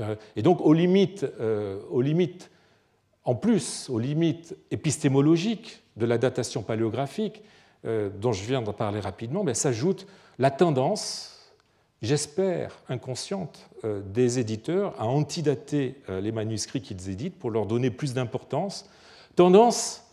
[0.00, 2.50] Euh, et donc, aux limites, euh, aux limites,
[3.24, 7.42] en plus, aux limites épistémologiques de la datation paléographique,
[7.84, 10.06] euh, dont je viens d'en parler rapidement, s'ajoute
[10.38, 11.52] la tendance,
[12.00, 18.88] j'espère inconsciente, des éditeurs à antidater les manuscrits qu'ils éditent pour leur donner plus d'importance.
[19.36, 20.04] Tendance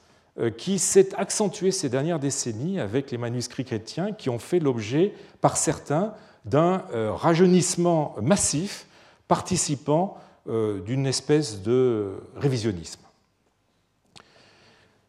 [0.58, 5.58] qui s'est accentuée ces dernières décennies avec les manuscrits chrétiens qui ont fait l'objet, par
[5.58, 6.14] certains,
[6.46, 8.88] d'un rajeunissement massif
[9.30, 10.18] participant
[10.50, 13.02] euh, d'une espèce de révisionnisme.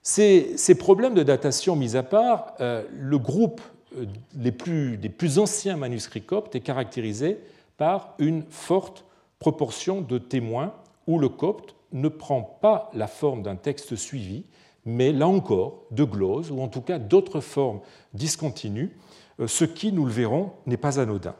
[0.02, 3.61] Ces, problèmes de datation mis à part, euh, le groupe
[3.96, 4.04] euh,
[4.35, 7.38] des plus anciens manuscrits coptes est caractérisé
[7.78, 9.04] par une forte
[9.38, 10.74] proportion de témoins
[11.06, 14.44] où le copte ne prend pas la forme d'un texte suivi,
[14.85, 17.80] mais là encore de gloses ou en tout cas d'autres formes
[18.12, 18.94] discontinues,
[19.46, 21.35] ce qui, nous le verrons, n'est pas anodin.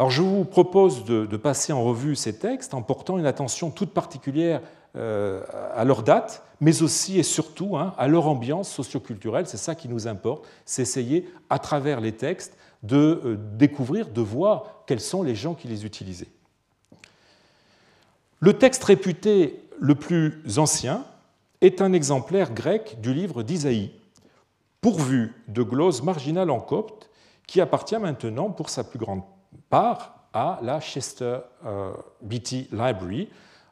[0.00, 3.92] Alors je vous propose de, passer en revue ces textes en portant une attention toute
[3.92, 4.62] particulière
[4.96, 5.42] euh,
[5.76, 9.46] à leur date, mais aussi et surtout hein, à leur ambiance socioculturelle.
[9.46, 14.22] C'est ça qui nous importe, c'est essayer à travers les textes de euh, découvrir, de
[14.22, 16.32] voir quels sont les gens qui les utilisaient.
[18.38, 21.04] Le texte réputé le plus ancien
[21.60, 23.92] est un exemplaire grec du livre d'Isaïe,
[24.80, 27.10] pourvu de gloses marginales en copte,
[27.46, 29.20] qui appartient maintenant pour sa plus grande
[29.68, 33.28] part à la Chester euh, Beatty Library.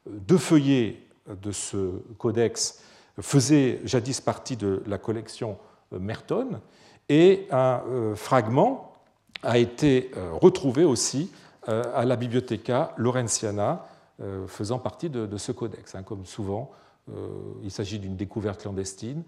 [0.06, 2.82] Deux feuillets de ce codex
[3.20, 5.58] faisaient jadis partie de la collection
[5.92, 6.60] euh, Merton
[7.08, 8.92] et un euh, fragment
[9.42, 10.10] a été
[10.40, 11.30] retrouvé aussi
[11.64, 13.86] à la Bibliotheca Lawrenceana
[14.48, 15.94] faisant partie de ce codex.
[15.94, 16.72] Hein, comme souvent,
[17.62, 19.22] il s'agit d'une découverte clandestine.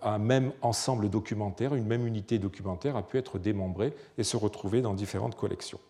[0.00, 4.80] Un même ensemble documentaire, une même unité documentaire a pu être démembrée et se retrouver
[4.80, 5.80] dans différentes collections.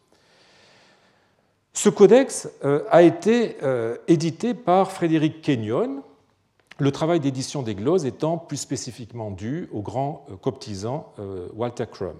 [1.72, 6.02] Ce codex euh, a été euh, édité par Frédéric Kenyon,
[6.78, 11.12] le travail d'édition des gloses étant plus spécifiquement dû au grand euh, coptisant
[11.54, 12.16] Walter Crum.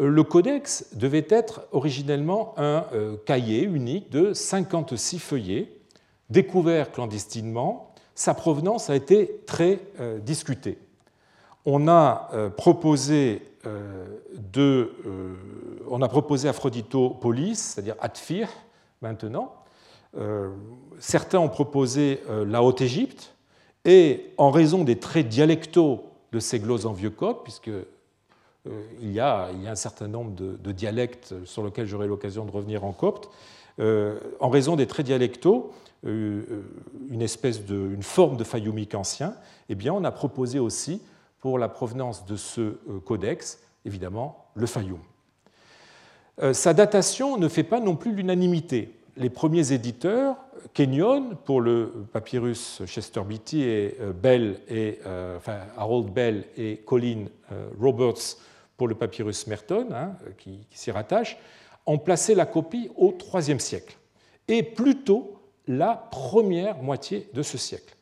[0.00, 2.84] Le codex devait être originellement un
[3.26, 5.72] cahier unique de 56 feuillets,
[6.30, 7.92] découvert clandestinement.
[8.14, 9.80] Sa provenance a été très
[10.22, 10.78] discutée.
[11.64, 13.42] On a proposé
[14.52, 14.92] de
[15.90, 18.48] on a proposé Aphroditopolis, c'est-à-dire Atfir
[19.00, 19.54] maintenant.
[20.16, 20.50] Euh,
[20.98, 23.34] certains ont proposé euh, la Haute-Égypte,
[23.84, 27.84] et en raison des traits dialectaux de ces glosses en vieux code, puisque euh,
[29.00, 32.92] il, y a, un certain nombre de, dialectes sur lesquels j'aurai l'occasion de revenir en
[32.92, 33.30] copte,
[34.40, 35.70] en raison des traits dialectaux,
[36.02, 39.34] une espèce une forme de fayomique ancien,
[39.68, 41.00] eh bien, on a proposé aussi
[41.40, 42.70] pour la provenance de ce
[43.04, 45.00] codex, évidemment, le fayoum.
[46.40, 48.94] Euh, sa datation ne fait pas non plus l'unanimité.
[49.16, 50.36] les premiers éditeurs,
[50.74, 55.00] Kenyon pour le papyrus Chester Beatty et Bell et
[55.76, 57.24] Harold Bell et Colin
[57.80, 58.36] Roberts
[58.76, 61.36] pour le papyrus Merton, hein, qui, qui s'y rattache,
[61.84, 63.96] ont placé la copie au IIIe siècle
[64.46, 67.94] et plutôt la première moitié de ce siècle.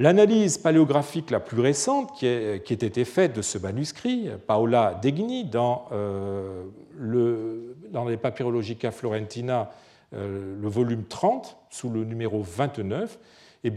[0.00, 5.88] L'analyse paléographique la plus récente qui, a été faite de ce manuscrit, Paola Degni, dans,
[5.92, 6.64] euh,
[6.98, 9.70] les Papyrologica Florentina,
[10.14, 13.18] euh, le volume 30, sous le numéro 29,
[13.62, 13.70] eh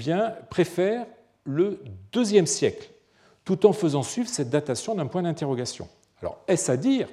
[0.50, 1.06] préfère
[1.44, 1.82] le
[2.14, 2.90] deuxième siècle,
[3.44, 5.90] tout en faisant suivre cette datation d'un point d'interrogation.
[6.22, 7.10] Alors, est-ce à dire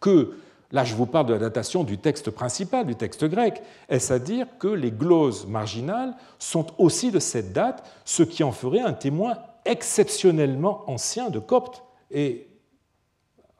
[0.00, 0.32] que
[0.72, 3.62] Là, je vous parle de la datation du texte principal, du texte grec.
[3.90, 8.52] Est-ce à dire que les gloses marginales sont aussi de cette date, ce qui en
[8.52, 12.48] ferait un témoin exceptionnellement ancien de Copte et,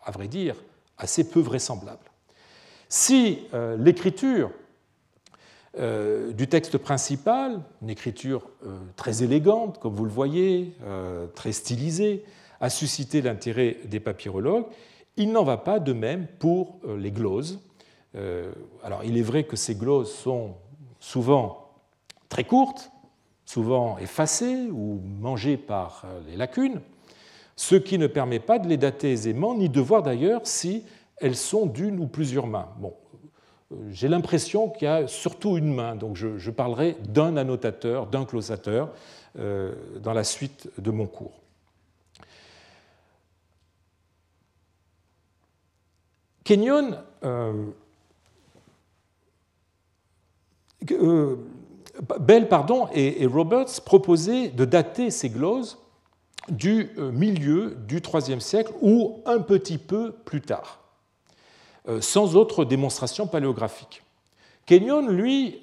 [0.04, 0.56] à vrai dire,
[0.96, 2.10] assez peu vraisemblable
[2.88, 4.50] Si euh, l'écriture
[5.78, 10.74] euh, du texte principal, une écriture euh, très élégante, comme vous le voyez,
[11.34, 12.24] très stylisée,
[12.60, 14.66] a suscité l'intérêt des papyrologues,
[15.16, 17.60] il n'en va pas de même pour euh, les gloses.
[18.14, 20.54] Euh, alors il est vrai que ces gloses sont
[21.00, 21.70] souvent
[22.28, 22.90] très courtes,
[23.44, 26.80] souvent effacées ou mangées par euh, les lacunes,
[27.56, 30.84] ce qui ne permet pas de les dater aisément, ni de voir d'ailleurs si
[31.18, 32.68] elles sont d'une ou plusieurs mains.
[33.90, 38.90] J'ai l'impression qu'il y a surtout une main, donc je, parlerai d'un annotateur, d'un closateur
[39.34, 41.41] dans la suite de mon cours.
[46.44, 47.66] Kenyon euh,
[50.90, 51.36] euh,
[52.18, 55.78] Bell pardon, et, Roberts proposaient de dater ces gloses
[56.48, 60.80] du euh, milieu du IIIe siècle ou un petit peu plus tard,
[62.00, 64.02] sans autre démonstration paléographique.
[64.66, 65.60] Kenyon, lui,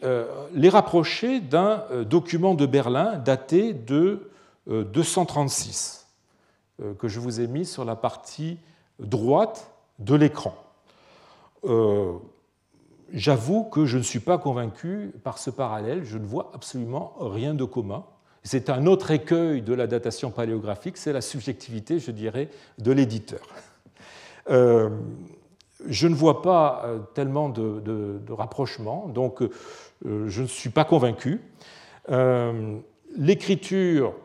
[0.54, 4.30] les rapprochait d'un document de Berlin daté de
[4.68, 6.08] 236,
[6.98, 8.58] que je vous ai mis sur la partie
[9.00, 10.54] droite de l'écran.
[11.66, 12.14] Euh,
[13.14, 17.54] j'avoue que je ne suis pas convaincu par ce parallèle, je ne vois absolument rien
[17.54, 18.06] de commun.
[18.44, 23.42] C'est un autre écueil de la datation paléographique, c'est la subjectivité, je dirais, de l'éditeur.
[24.50, 24.90] Euh,
[25.88, 29.44] je ne vois pas euh, tellement de, rapprochement, donc
[30.04, 31.42] je ne suis pas convaincu.
[33.18, 34.16] L'écriture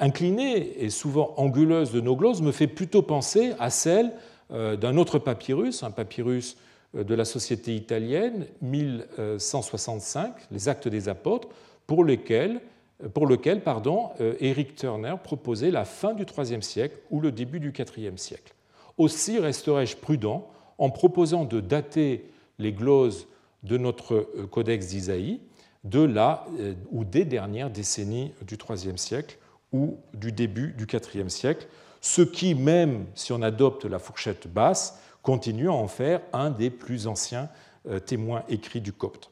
[0.00, 4.12] inclinée et souvent anguleuse de nos glosses me fait plutôt penser à celle
[4.50, 6.56] d'un autre papyrus, un papyrus
[6.96, 11.48] euh, de la société italienne, 1165, les Actes des Apôtres,
[11.86, 12.60] pour, lequel,
[13.14, 17.60] pour lequel pardon, euh, Eric Turner proposait la fin du IIIe siècle ou le début
[17.60, 18.54] du IVe siècle.
[18.98, 23.26] Aussi resterai-je prudent en proposant de dater les gloses
[23.62, 25.40] de notre codex d'Isaïe
[25.84, 26.46] de la
[26.90, 29.38] ou des dernières décennies du IIIe siècle
[29.72, 31.66] ou du début du IVe siècle,
[32.00, 36.70] ce qui, même si on adopte la fourchette basse, continue à en faire un des
[36.70, 37.48] plus anciens
[37.88, 39.30] euh, témoins écrits du copte.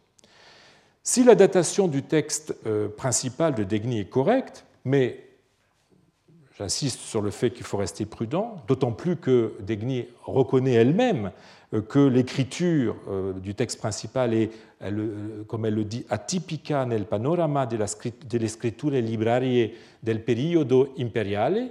[1.03, 5.25] Si la datation du texte euh, principal de Degny est correcte, mais
[6.59, 11.33] j'insiste sur le fait qu'il faut rester prudent, d'autant plus que Degny reconnaît elle-même
[11.73, 12.97] euh, que l'écriture
[13.37, 14.51] du texte principal est,
[15.47, 21.71] comme elle le dit, atipica nel panorama delle scritture librarie del periodo imperiale,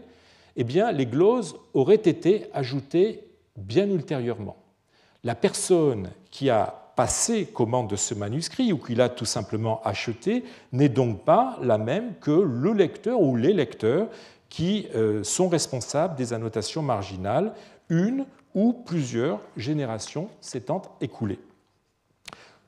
[0.58, 3.24] eh bien, les gloses auraient été ajoutées
[3.56, 4.58] bien ultérieurement.
[5.24, 10.44] La personne qui a passé commande de ce manuscrit ou qui l'a tout simplement acheté
[10.72, 14.10] n'est donc pas la même que le lecteur ou les lecteurs
[14.50, 17.54] qui euh, sont responsables des annotations marginales,
[17.90, 21.40] une ou plusieurs générations s'étant écoulées.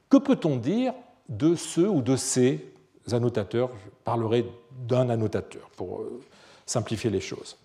[0.09, 0.93] Que peut-on dire
[1.27, 2.71] de ceux ou de ces
[3.11, 3.69] annotateurs?
[3.83, 4.45] Je parlerai
[4.87, 6.21] d'un annotateur pour euh,
[6.67, 7.57] simplifier les choses.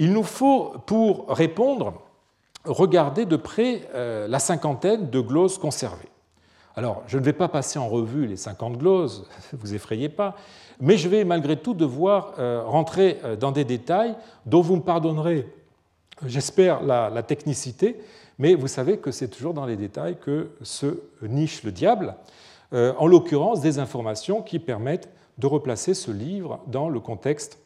[0.00, 1.92] Il nous faut, pour répondre,
[2.64, 6.08] regarder de près euh, la cinquantaine de gloses conservées.
[6.74, 10.36] Alors, je ne vais pas passer en revue les 50 gloses, ne vous effrayez pas,
[10.80, 14.16] mais je vais malgré tout devoir euh, rentrer euh, dans des détails
[14.46, 15.46] dont vous me pardonnerez,
[16.24, 18.00] j'espère, la, technicité,
[18.38, 22.16] mais vous savez que c'est toujours dans les détails que se niche le diable,
[22.72, 27.58] en l'occurrence des informations qui permettent de replacer ce livre dans le contexte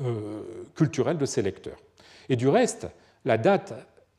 [0.00, 0.42] euh,
[0.74, 1.78] culturel de ses lecteurs.
[2.28, 2.86] Et du reste,
[3.24, 3.72] la date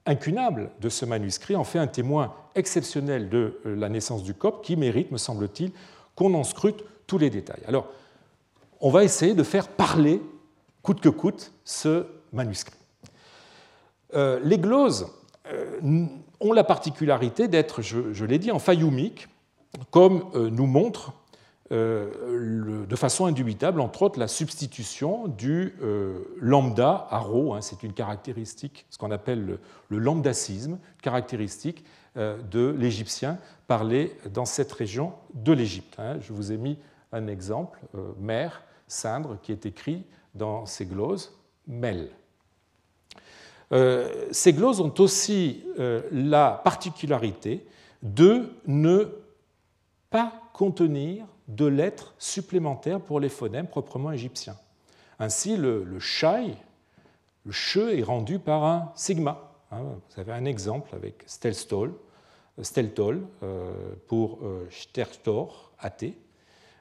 [0.08, 4.64] incunable de ce manuscrit en fait un témoin exceptionnel de euh, la naissance du COP
[4.64, 5.72] qui mérite, me semble-t-il,
[6.16, 7.62] qu'on en scrute tous les détails.
[7.68, 7.90] Alors,
[8.82, 10.22] on va essayer de faire parler,
[10.82, 12.80] coûte que coûte, ce manuscrit.
[14.16, 15.08] Euh, les gloses
[16.40, 19.28] ont la particularité d'être, je, l'ai dit, en failloumique,
[19.92, 21.14] comme nous montre
[21.70, 25.76] de façon indubitable, entre autres, la substitution du
[26.40, 27.54] lambda à rho.
[27.54, 29.60] Hein, c'est une caractéristique, ce qu'on appelle
[29.90, 31.84] le, lambdacisme, caractéristique
[32.16, 33.38] de l'égyptien
[33.68, 35.96] parlé dans cette région de l'Égypte.
[35.98, 36.18] Hein.
[36.22, 36.78] Je vous ai mis
[37.12, 37.80] un exemple,
[38.18, 40.04] mer, cindre, qui est écrit
[40.36, 41.38] dans ces gloses,
[41.68, 42.10] mel.
[43.74, 47.66] Euh, ces gloses ont aussi euh, la particularité
[48.02, 49.10] de ne
[50.10, 54.58] pas contenir de lettres supplémentaires pour les phonèmes proprement égyptiens.
[55.20, 56.56] Ainsi, le, le shai,
[57.46, 59.52] le che est rendu par un sigma.
[59.72, 59.82] Hein.
[59.82, 61.94] vous avez un exemple avec stelstol,
[62.62, 63.72] steltol euh,
[64.08, 64.40] pour
[64.70, 66.18] stertor, athée.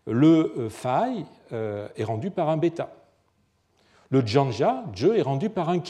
[0.06, 2.92] Le fai est rendu par un bêta.
[4.10, 5.80] Le janja, je, est rendu par un.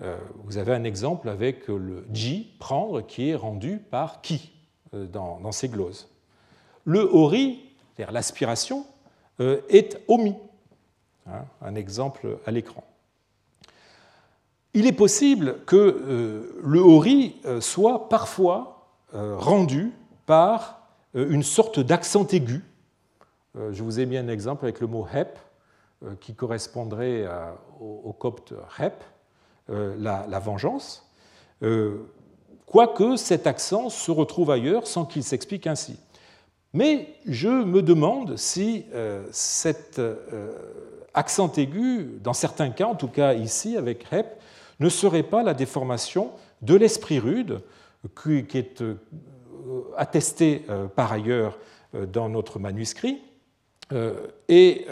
[0.00, 4.52] Euh, vous avez un exemple avec le ji, prendre, qui est rendu par qui
[4.94, 6.08] euh, dans, ces gloses.
[6.88, 7.60] Le ori,
[7.94, 8.86] c'est-à-dire l'aspiration,
[9.40, 10.36] euh, est omis.
[11.26, 12.82] Hein, un exemple à l'écran.
[14.72, 19.92] Il est possible que le ori soit parfois rendu
[20.26, 20.82] par
[21.14, 22.62] une sorte d'accent aigu.
[23.54, 25.38] Je vous ai mis un exemple avec le mot hep,
[26.20, 27.26] qui correspondrait
[27.80, 29.02] au copte hep,
[29.70, 31.06] euh, la, vengeance,
[31.62, 32.10] euh,
[32.64, 35.98] quoique cet accent se retrouve ailleurs sans qu'il s'explique ainsi.
[36.74, 40.00] Mais je me demande si euh, cet
[41.14, 44.40] accent aigu, dans certains cas, en tout cas ici avec Hep,
[44.80, 46.30] ne serait pas la déformation
[46.62, 47.60] de l'esprit rude,
[48.22, 48.82] qui est
[49.96, 50.64] attesté
[50.94, 51.58] par ailleurs
[52.12, 53.20] dans notre manuscrit,
[54.48, 54.86] et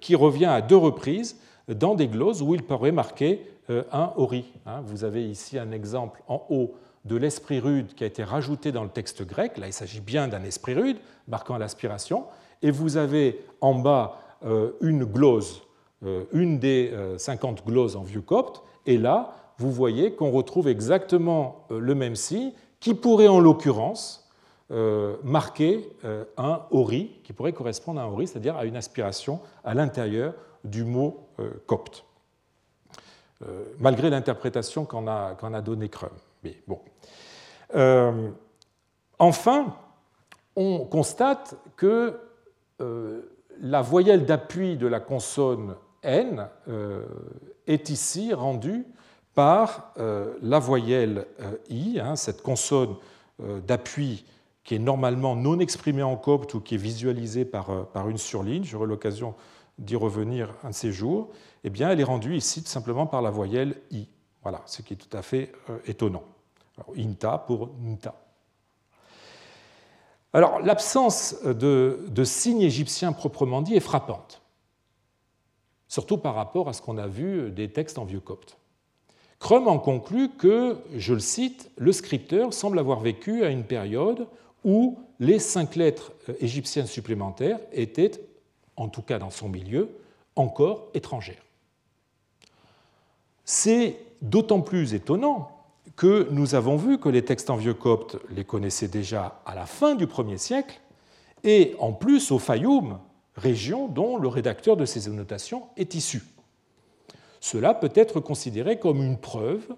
[0.00, 1.36] qui revient à deux reprises
[1.68, 4.52] dans des gloses où il paraît marqué euh, un ori.
[4.64, 4.80] Hein.
[4.84, 6.74] Vous avez ici un exemple en haut
[7.06, 9.58] de l'esprit rude qui a été rajouté dans le texte grec.
[9.58, 10.98] Là, il s'agit bien d'un esprit rude
[11.28, 12.24] marquant l'aspiration.
[12.62, 15.62] Et vous avez en bas euh, une glose,
[16.04, 18.62] euh, une des 50 gloses en vieux copte.
[18.86, 24.22] Et là, vous voyez qu'on retrouve exactement le même signe qui pourrait en l'occurrence
[25.22, 25.88] marquer
[26.36, 30.34] un ori, qui pourrait correspondre à un ori, c'est-à-dire à une aspiration à l'intérieur
[30.64, 31.28] du mot
[31.66, 32.04] copte.
[33.44, 36.10] Euh, malgré l'interprétation qu'en a, a donnée Crum.
[36.42, 36.80] Mais bon.
[37.74, 38.30] Euh,
[39.18, 39.76] enfin,
[40.54, 42.18] on constate que
[42.80, 43.22] euh,
[43.60, 46.48] la voyelle d'appui de la consonne N
[47.66, 48.86] est ici rendue
[49.34, 51.26] par la voyelle
[51.68, 52.94] I, hein, cette consonne
[53.66, 54.24] d'appui
[54.66, 57.70] qui est normalement non exprimée en copte ou qui est visualisée par,
[58.08, 58.64] une surligne.
[58.64, 59.34] J'aurai l'occasion
[59.78, 61.30] d'y revenir un de ces jours,
[61.64, 64.08] eh elle est rendue ici simplement par la voyelle I.
[64.42, 65.78] Voilà, ce qui est tout à fait euh,
[66.76, 66.94] étonnant.
[66.96, 68.14] inta pour nta.
[70.32, 74.42] Alors, l'absence de, de signe égyptien proprement dit est frappante,
[75.88, 78.58] surtout par rapport à ce qu'on a vu des textes en vieux copte.
[79.38, 84.26] Crum en conclut que, je le cite, le scripteur semble avoir vécu à une période
[84.64, 88.12] où les cinq lettres euh, égyptiennes supplémentaires étaient
[88.76, 89.88] en tout cas dans son milieu,
[90.34, 91.42] encore étrangère.
[93.44, 95.55] C'est d'autant plus étonnant
[95.96, 99.66] que nous avons vu que les textes en vieux copte les connaissaient déjà à la
[99.66, 100.80] fin du 1er siècle,
[101.42, 102.98] et en plus au Fayoum,
[103.34, 106.22] région dont le rédacteur de ces annotations est issu.
[107.40, 109.74] Cela peut être considéré comme une preuve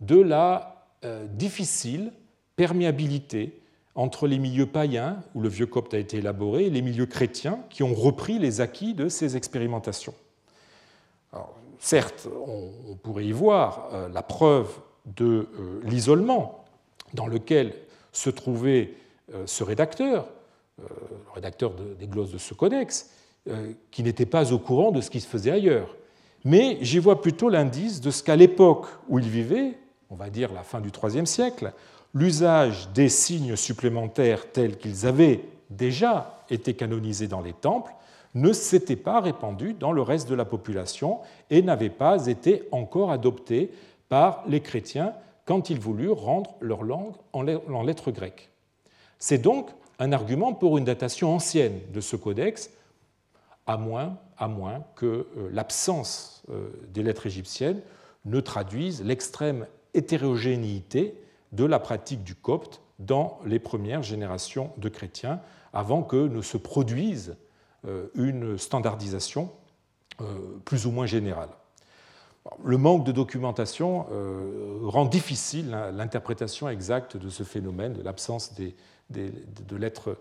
[0.00, 2.12] de la euh, difficile
[2.56, 3.60] perméabilité
[3.94, 7.60] entre les milieux païens, où le vieux copte a été élaboré, et les milieux chrétiens,
[7.70, 10.14] qui ont repris les acquis de ces expérimentations.
[11.78, 14.68] certes, on, pourrait y voir euh, la preuve
[15.06, 16.64] de euh, l'isolement
[17.14, 17.74] dans lequel
[18.12, 18.94] se trouvait
[19.34, 20.28] euh, ce rédacteur,
[20.78, 20.86] le
[21.34, 23.10] rédacteur des glosses de ce codex,
[23.90, 25.94] qui n'était pas au courant de ce qui se faisait ailleurs.
[26.44, 29.74] Mais j'y vois plutôt l'indice de ce qu'à l'époque où il vivait,
[30.10, 31.72] on va dire la fin du IIIe siècle,
[32.14, 37.92] l'usage des signes supplémentaires tels qu'ils avaient déjà été canonisés dans les temples
[38.34, 41.18] ne s'était pas répandu dans le reste de la population
[41.50, 43.70] et n'avait pas été encore adopté
[44.12, 45.14] par les chrétiens
[45.46, 48.50] quand ils voulurent rendre leur langue en lettres grecques.
[49.18, 52.68] C'est donc un argument pour une datation ancienne de ce codex,
[53.66, 57.80] à moins, à moins que euh, l'absence euh, des lettres égyptiennes
[58.26, 61.18] ne traduise l'extrême hétérogénéité
[61.52, 65.40] de la pratique du copte dans les premières générations de chrétiens,
[65.72, 67.34] avant que ne se produise
[67.86, 69.50] euh, une standardisation
[70.66, 71.48] plus ou moins générale.
[72.64, 74.06] Le manque de documentation
[74.82, 78.54] rend difficile l'interprétation exacte de ce phénomène, de l'absence
[79.10, 80.16] de lettres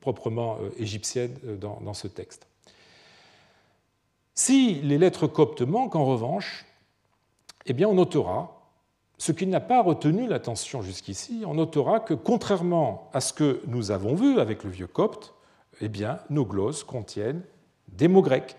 [0.00, 2.46] proprement égyptiennes dans, ce texte.
[4.34, 6.66] Si les lettres coptes manquent, en revanche,
[7.64, 8.56] eh bien, on notera
[9.18, 13.90] ce qui n'a pas retenu l'attention jusqu'ici, on notera que contrairement à ce que nous
[13.90, 15.34] avons vu avec le vieux copte,
[15.80, 15.90] eh
[16.30, 17.42] nos glosses contiennent
[17.88, 18.56] des mots grecs,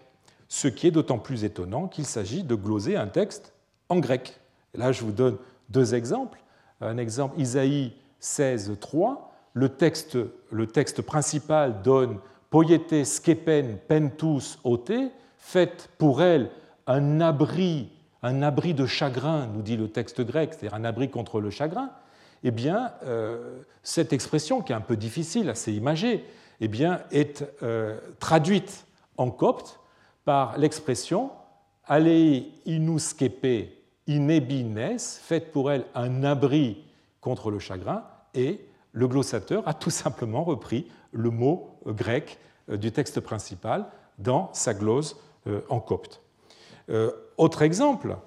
[0.48, 3.54] ce qui est d'autant plus étonnant qu'il s'agit de gloser un texte
[3.90, 4.40] en grec.
[4.74, 5.38] là, je vous donne
[5.70, 6.40] deux exemples.
[6.82, 10.18] Un exemple, Isaïe 16, 3, le texte,
[10.52, 12.20] le texte principal donne
[12.50, 14.92] Poiete skepen pentus ote,
[15.38, 16.50] faites pour elle
[16.86, 17.90] un abri
[18.24, 21.92] un abri de chagrin, nous dit le texte grec, c'est-à-dire un abri contre le chagrin,
[22.44, 26.26] eh bien, euh, cette expression, qui est un peu difficile, assez imagée,
[26.60, 28.86] eh bien, est euh, traduite
[29.18, 29.80] en copte
[30.28, 31.32] par l'expression
[31.86, 33.70] Alei inuskepe
[34.08, 36.84] inebines, faite pour elle un abri
[37.22, 38.04] contre le chagrin,
[38.34, 38.60] et
[38.92, 43.86] le glossateur a tout simplement repris le mot grec euh, du texte principal
[44.18, 45.16] dans sa glose
[45.70, 46.22] en copte.
[46.90, 48.18] Euh, autre exemple,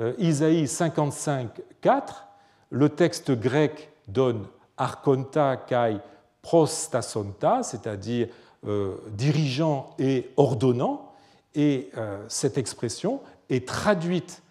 [0.00, 2.26] euh, Isaïe 55, 4,
[2.70, 4.46] le texte grec donne
[4.78, 5.98] archonta kai
[6.40, 8.28] prostasonta, c'est-à-dire
[8.66, 11.09] euh, dirigeant et ordonnant,
[11.54, 11.90] et
[12.28, 14.42] cette expression est traduite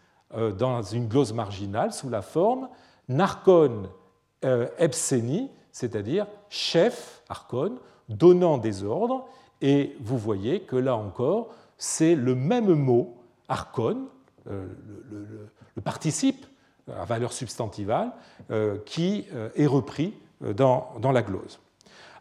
[0.57, 2.69] dans une glose marginale sous la forme
[3.07, 3.89] narkon
[4.77, 7.77] epseni, c'est-à-dire chef, archon,
[8.09, 9.27] donnant des ordres,
[9.61, 14.07] et vous voyez que là encore, c'est le même mot archon,
[14.49, 14.67] euh,
[15.75, 16.45] le, participe
[16.93, 18.11] à valeur substantivale,
[18.51, 21.59] euh, qui euh, est repris dans, dans la glose.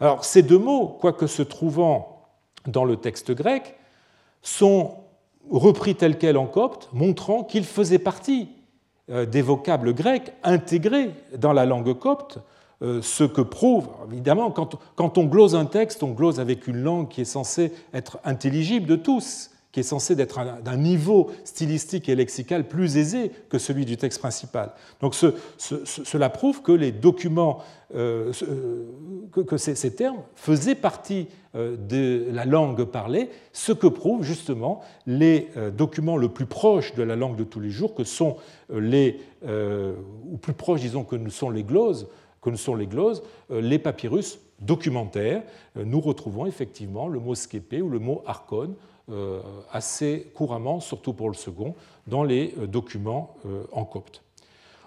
[0.00, 2.26] Alors ces deux mots, quoique se trouvant
[2.66, 3.77] dans le texte grec,
[4.42, 4.94] sont
[5.50, 8.48] repris tels quels en copte, montrant qu'ils faisaient partie
[9.08, 12.40] des vocables grecs intégrés dans la langue copte,
[12.82, 17.22] ce que prouve, évidemment, quand, on glose un texte, on glose avec une langue qui
[17.22, 22.66] est censée être intelligible de tous qui est censé être d'un niveau stylistique et lexical
[22.66, 24.72] plus aisé que celui du texte principal.
[25.00, 27.58] Donc cela prouve que les documents,
[27.94, 28.32] euh,
[29.32, 35.48] que, ces, termes faisaient partie euh, de la langue parlée, ce que prouvent justement les
[35.56, 38.36] euh, documents le plus proches de la langue de tous les jours, que sont
[38.72, 42.08] les, ou plus proches, disons, que nous sont les gloses,
[42.42, 45.42] que nous sont les gloses, les papyrus documentaires.
[45.76, 48.74] Nous retrouvons effectivement le mot sképé ou le mot archon
[49.10, 49.40] euh,
[49.72, 51.74] assez couramment, surtout pour le second,
[52.06, 54.22] dans les euh, documents euh, en copte.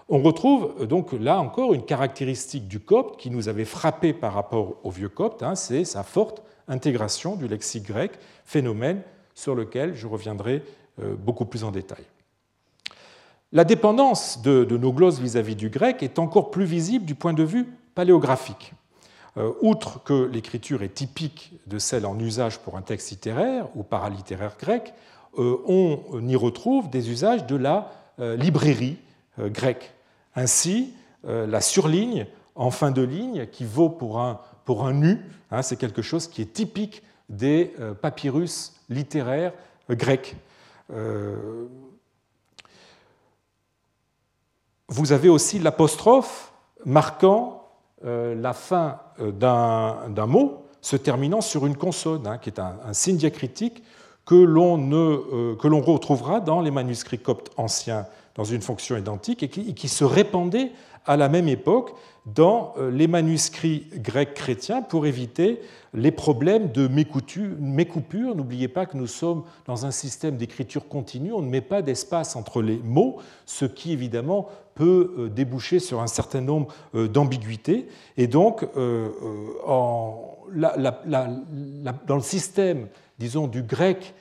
[0.08, 4.76] On retrouve donc là encore une caractéristique du copte qui nous avait frappé par rapport
[4.84, 8.12] au vieux copte, hein, c'est sa forte intégration du lexique grec,
[8.44, 9.02] phénomène
[9.34, 10.62] sur lequel je reviendrai
[10.98, 12.04] beaucoup plus en détail.
[13.54, 17.42] La dépendance de, nos glosses vis-à-vis du grec est encore plus visible du point de
[17.42, 18.72] vue paléographique.
[19.36, 23.82] Euh, outre que l'écriture est typique de celle en usage pour un texte littéraire ou
[23.82, 24.94] paralittéraire grec,
[25.38, 28.96] euh, on y retrouve des usages de la euh, librairie
[29.38, 29.92] grecque.
[30.34, 30.94] Ainsi,
[31.24, 35.76] la surligne en fin de ligne, qui vaut pour un, pour un nu, hein, c'est
[35.76, 39.52] quelque chose qui est typique des papyrus littéraires
[39.88, 40.36] grecs.
[44.88, 46.52] Vous avez aussi l'apostrophe
[46.84, 47.62] marquant
[48.04, 52.92] euh, la fin euh, d'un mot se terminant sur une consonne, hein, qui est un,
[52.92, 53.82] signe diacritique
[54.26, 59.88] que l'on euh, retrouvera dans les manuscrits coptes anciens dans une fonction identique et qui,
[59.88, 60.72] se répandait
[61.06, 61.94] à la même époque
[62.26, 65.60] dans les manuscrits grecs chrétiens pour éviter
[65.94, 68.34] les problèmes de mécoupure.
[68.34, 72.36] N'oubliez pas que nous sommes dans un système d'écriture continue, on ne met pas d'espace
[72.36, 77.88] entre les mots, ce qui évidemment peut euh, déboucher sur un certain nombre euh, d'ambiguïtés.
[78.16, 79.10] Et donc, euh,
[80.56, 84.14] dans le système, disons, du grec,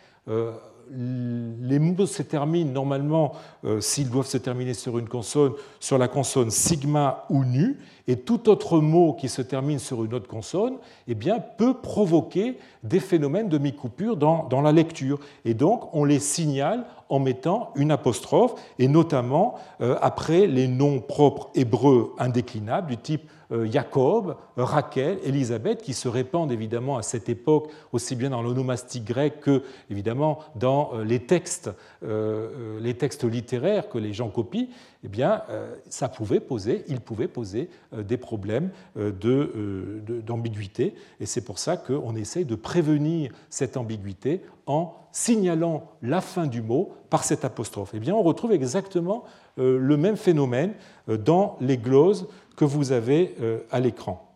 [0.94, 3.34] les mots se terminent normalement,
[3.80, 8.50] s'ils doivent se terminer sur une consonne, sur la consonne sigma ou nu, et tout
[8.50, 10.78] autre mot qui se termine sur une autre consonne
[11.08, 15.20] eh bien, peut provoquer des phénomènes de mi-coupure dans, dans, la lecture.
[15.46, 21.00] Et donc, on les signale en mettant une apostrophe, et notamment euh, après les noms
[21.00, 27.28] propres hébreux indéclinables du type euh, Jacob, Rachel, Élisabeth, qui se répandent évidemment à cette
[27.28, 31.70] époque aussi bien dans l'onomastique grec que évidemment dans dans les textes,
[32.02, 34.68] les textes littéraires que les gens copient,
[35.04, 35.42] eh bien,
[35.90, 40.94] ça pouvait poser, il pouvait poser des problèmes d'ambiguïté.
[41.20, 46.62] et c'est pour ça qu'on essaye de prévenir cette ambiguïté en signalant la fin du
[46.62, 47.92] mot par cette apostrophe.
[47.96, 49.24] Eh bien, on retrouve exactement
[49.58, 50.74] le même phénomène
[51.08, 53.36] dans les gloses que vous avez
[53.72, 54.32] à l'écran.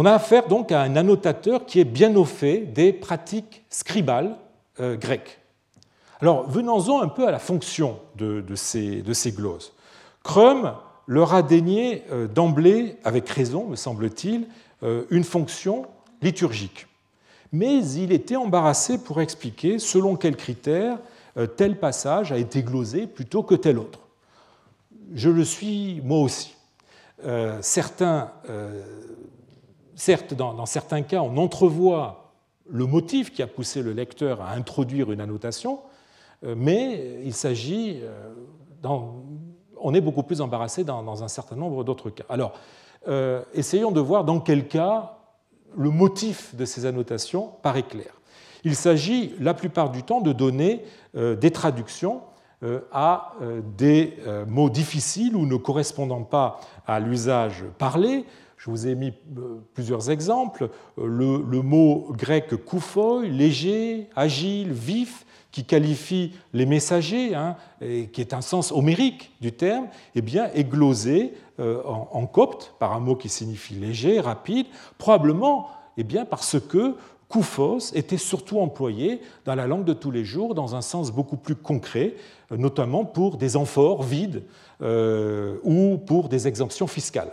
[0.00, 4.36] On a affaire donc à un annotateur qui est bien au fait des pratiques scribales
[4.78, 5.40] euh, grecques.
[6.20, 9.72] Alors venons-en un peu à la fonction de, ces, glosses.
[10.24, 10.74] Crum
[11.06, 14.46] leur a dénié euh, d'emblée, avec raison me semble-t-il,
[14.82, 15.86] euh, une fonction
[16.20, 16.86] liturgique.
[17.52, 20.98] Mais il était embarrassé pour expliquer selon quels critères
[21.56, 24.00] tel passage a été glosé plutôt que tel autre.
[25.14, 26.56] Je le suis moi aussi.
[27.60, 28.32] certains
[29.98, 32.32] certes, dans, certains cas, on entrevoit
[32.70, 35.87] le motif qui a poussé le lecteur à introduire une annotation, euh,
[36.42, 38.32] mais il s'agit, euh,
[39.80, 42.24] on est beaucoup plus embarrassé dans, un certain nombre d'autres cas.
[42.28, 42.52] Alors,
[43.08, 45.18] euh, essayons de voir dans quel cas
[45.76, 48.12] le motif de ces annotations paraît clair.
[48.64, 50.82] Il s'agit la plupart du temps de donner
[51.14, 52.22] des traductions
[52.90, 53.34] à
[53.76, 54.16] des
[54.48, 58.24] mots difficiles ou ne correspondant pas à l'usage parlé,
[58.58, 60.68] je vous ai mis euh, plusieurs exemples.
[60.98, 65.24] Euh, le, mot grec koufoi, léger, agile, vif,
[65.58, 70.62] qui qualifie les messagers, hein, qui est un sens homérique du terme, eh bien, est
[70.62, 74.66] glosé euh, en, copte par un mot qui signifie léger, rapide,
[74.98, 76.94] probablement eh parce que
[77.28, 81.36] koufos était surtout employé dans la langue de tous les jours dans un sens beaucoup
[81.36, 82.14] plus concret,
[82.52, 84.44] notamment pour des amphores vides
[84.80, 87.32] ou pour des exemptions fiscales.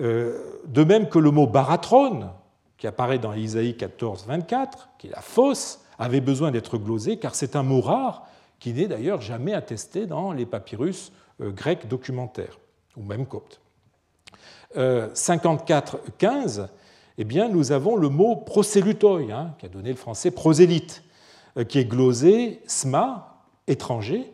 [0.00, 2.30] Euh, de même que le mot baratron,
[2.78, 7.34] qui apparaît dans Isaïe 14, 24, qui est la fosse, avait besoin d'être glosé, car
[7.34, 8.26] c'est un mot rare
[8.58, 12.58] qui n'est d'ailleurs jamais attesté dans les papyrus euh, grecs documentaires,
[12.96, 13.60] ou même coptes.
[14.74, 16.68] 54, 15,
[17.18, 21.02] eh bien, nous avons le mot prosélutoi, hein, qui a donné le français prosélyte,
[21.58, 24.32] euh, qui est glosé sma, étranger,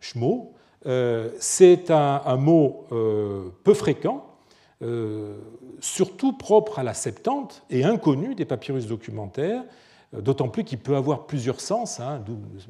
[0.00, 0.54] schmo.
[1.38, 2.86] c'est un, mot
[3.64, 4.26] peu fréquent
[4.82, 5.38] euh,
[5.80, 9.66] surtout propre à la Septante et inconnu des papyrus documentaires, euh,
[10.20, 12.22] d'autant plus qu'il peut avoir plusieurs sens, hein,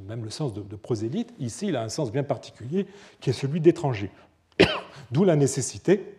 [0.09, 1.33] même le sens de, prosélyte.
[1.39, 2.87] Ici, il a un sens bien particulier
[3.21, 4.11] qui est celui d'étranger.
[5.11, 6.15] D'où la nécessité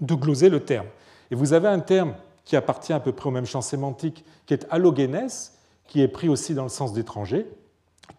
[0.00, 0.86] de gloser le terme.
[1.30, 2.14] Et vous avez un terme
[2.44, 5.56] qui appartient à peu près au même champ sémantique, qui est allogénès,
[5.86, 7.46] qui est pris aussi dans le sens d'étranger,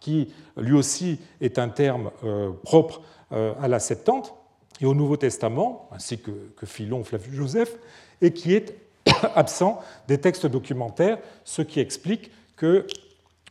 [0.00, 4.34] qui lui aussi est un terme euh, propre à la Septante,
[4.82, 7.78] et au Nouveau Testament, ainsi que, que Philon, Flavius Joseph,
[8.20, 8.76] et qui est
[9.34, 12.30] absent des textes documentaires, ce qui explique
[12.62, 12.86] euh,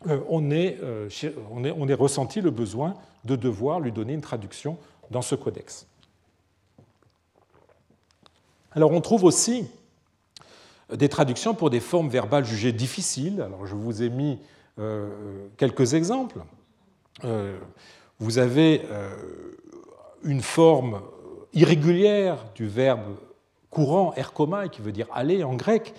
[0.08, 2.96] euh, on, ait ressenti le besoin
[3.26, 4.78] de devoir lui donner une traduction
[5.10, 5.86] dans ce codex.
[8.72, 9.68] Alors on trouve aussi
[10.92, 13.42] des traductions pour des formes verbales jugées difficiles.
[13.42, 14.40] Alors je vous ai mis
[14.80, 16.40] euh, quelques exemples.
[18.20, 18.82] vous avez
[20.24, 21.02] une forme
[21.54, 23.18] irrégulière du verbe
[23.70, 25.94] courant erkomai, qui veut dire aller en grec,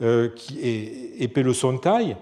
[0.00, 2.16] euh, qui est epelosontai,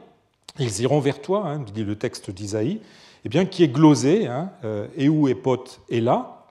[0.59, 2.81] ils iront vers toi, hein, dit le texte d'Isaïe,
[3.25, 6.47] eh bien, qui est glosé, hein, euh, et epot est là,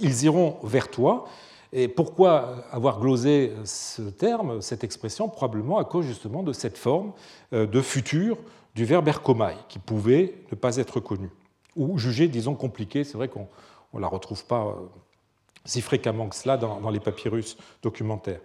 [0.00, 1.26] ils iront vers toi.
[1.72, 5.28] Et pourquoi avoir glosé ce terme, cette expression?
[5.28, 7.12] Probablement à cause justement de cette forme
[7.52, 8.38] euh, de futur
[8.74, 11.30] du verbe erkomai, qui pouvait ne pas être connu,
[11.76, 13.04] ou jugé, disons, compliqué.
[13.04, 13.48] C'est vrai qu'on
[13.94, 14.74] ne la retrouve pas
[15.66, 18.40] si fréquemment que cela dans, les papyrus documentaires.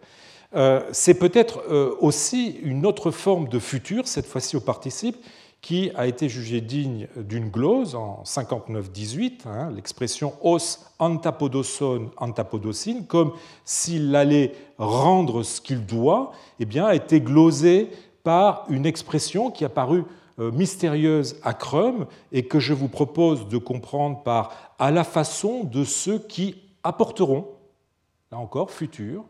[0.54, 5.18] Euh, c'est peut-être euh, aussi une autre forme de futur, cette fois-ci au participe,
[5.62, 13.34] qui a été jugée digne d'une glose en 59-18, hein, l'expression os antapodoson antapodosin, comme
[13.64, 17.90] s'il allait rendre ce qu'il doit, eh bien, a été glosée
[18.24, 20.04] par une expression qui a paru
[20.40, 25.64] euh, mystérieuse à Crum et que je vous propose de comprendre par à la façon
[25.64, 27.48] de ceux qui apporteront,
[28.32, 29.24] là encore, futur,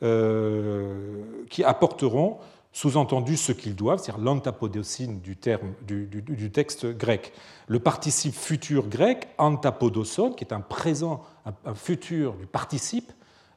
[0.00, 2.38] qui apporteront,
[2.72, 7.32] sous-entendu, ce qu'ils doivent, c'est-à-dire l'antapodocine du, terme, du, texte grec.
[7.66, 13.12] Le participe futur grec, antapodoson, qui est un présent, un, futur du participe,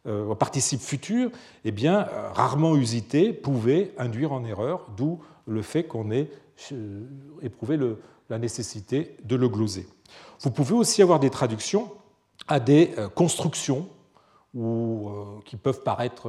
[0.07, 1.29] euh, un participe futur,
[1.63, 6.29] eh bien, euh, rarement usité, pouvait induire en erreur, d'où le fait qu'on ait
[7.41, 7.77] éprouvé
[8.29, 9.87] la nécessité de le gloser.
[10.41, 11.91] Vous pouvez aussi avoir des traductions
[12.47, 13.87] à des euh, constructions
[14.53, 16.27] ou, euh, qui peuvent paraître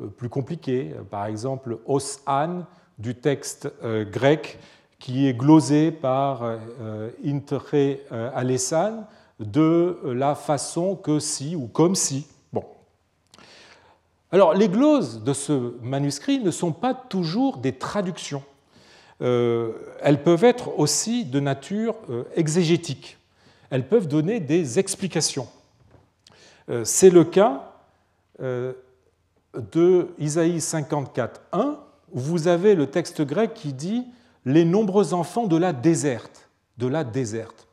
[0.00, 0.94] euh, plus compliquées.
[1.10, 2.64] Par exemple, os an
[2.98, 3.72] du texte
[4.10, 4.58] grec
[4.98, 6.44] qui est glosé par
[7.24, 9.06] Intere Alessan
[9.40, 12.26] de la façon que si ou comme si.
[12.52, 12.64] Bon.
[14.30, 18.42] Alors, les gloses de ce manuscrit ne sont pas toujours des traductions.
[19.20, 21.96] elles peuvent être aussi de nature
[22.36, 23.18] exégétique.
[23.70, 25.48] Elles peuvent donner des explications.
[26.84, 27.72] C'est le cas
[28.38, 31.76] de Isaïe 54.1,
[32.12, 34.06] où vous avez le texte grec qui dit
[34.44, 36.48] les nombreux enfants de la déserte,
[36.78, 37.68] de la déserte.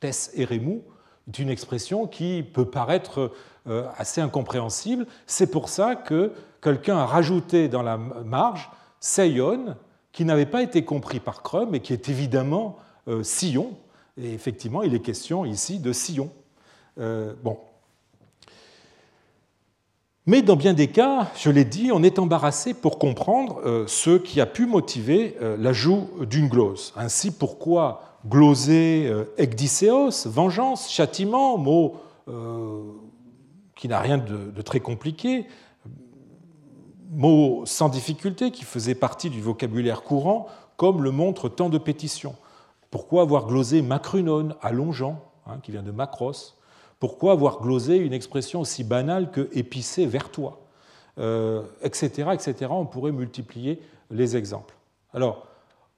[0.00, 0.82] Tess eremou
[1.28, 3.32] est une expression qui peut paraître
[3.68, 5.06] euh, assez incompréhensible.
[5.26, 9.76] C'est pour ça que quelqu'un a rajouté dans la marge Seion,
[10.10, 12.76] qui n'avait pas été compris par Crum et qui est évidemment
[13.08, 13.76] euh, Sion.
[14.16, 16.30] Et effectivement, il est question ici de Sion.
[16.98, 17.58] Euh, bon,
[20.26, 24.16] mais dans bien des cas, je l'ai dit, on est embarrassé pour comprendre euh, ce
[24.18, 26.92] qui a pu motiver euh, l'ajout d'une glose.
[26.96, 31.96] Ainsi, pourquoi gloser euh, ekdicéos, vengeance, châtiment, mot
[33.74, 35.44] qui n'a rien de très compliqué,
[37.10, 40.46] mot sans difficulté qui faisait partie du vocabulaire courant,
[40.76, 42.36] comme le montre tant de pétitions.
[42.92, 46.54] Pourquoi avoir glosé macrunon, allongeant, hein, qui vient de macros
[47.02, 50.60] pourquoi avoir glosé une expression aussi banale que épicé vers toi
[51.82, 52.54] etc., euh, etc.
[52.70, 53.82] On pourrait multiplier
[54.12, 54.76] les exemples.
[55.12, 55.48] Alors,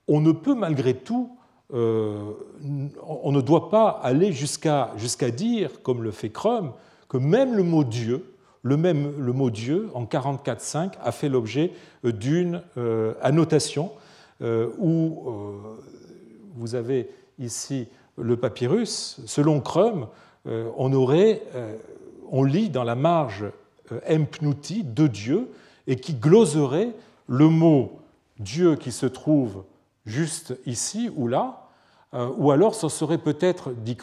[0.08, 1.36] on ne peut malgré tout,
[1.74, 2.32] euh,
[3.06, 4.94] on ne doit pas aller jusqu'à
[5.30, 6.72] dire, comme le fait Crum,
[7.10, 11.72] que même le mot Dieu, le même le mot Dieu en 44.5 a fait l'objet
[12.02, 13.90] d'une euh, annotation
[14.40, 15.22] où
[16.56, 19.20] vous avez ici le papyrus.
[19.26, 20.06] Selon Crum, euh,
[20.76, 21.76] on aurait, euh,
[22.30, 23.44] on lit dans la marge
[23.92, 24.00] euh,
[24.84, 25.50] de Dieu
[25.86, 26.92] et qui gloserait
[27.28, 28.00] le mot
[28.38, 29.64] Dieu qui se trouve
[30.06, 31.60] juste ici ou là,
[32.36, 33.96] ou alors ce serait peut-être, dit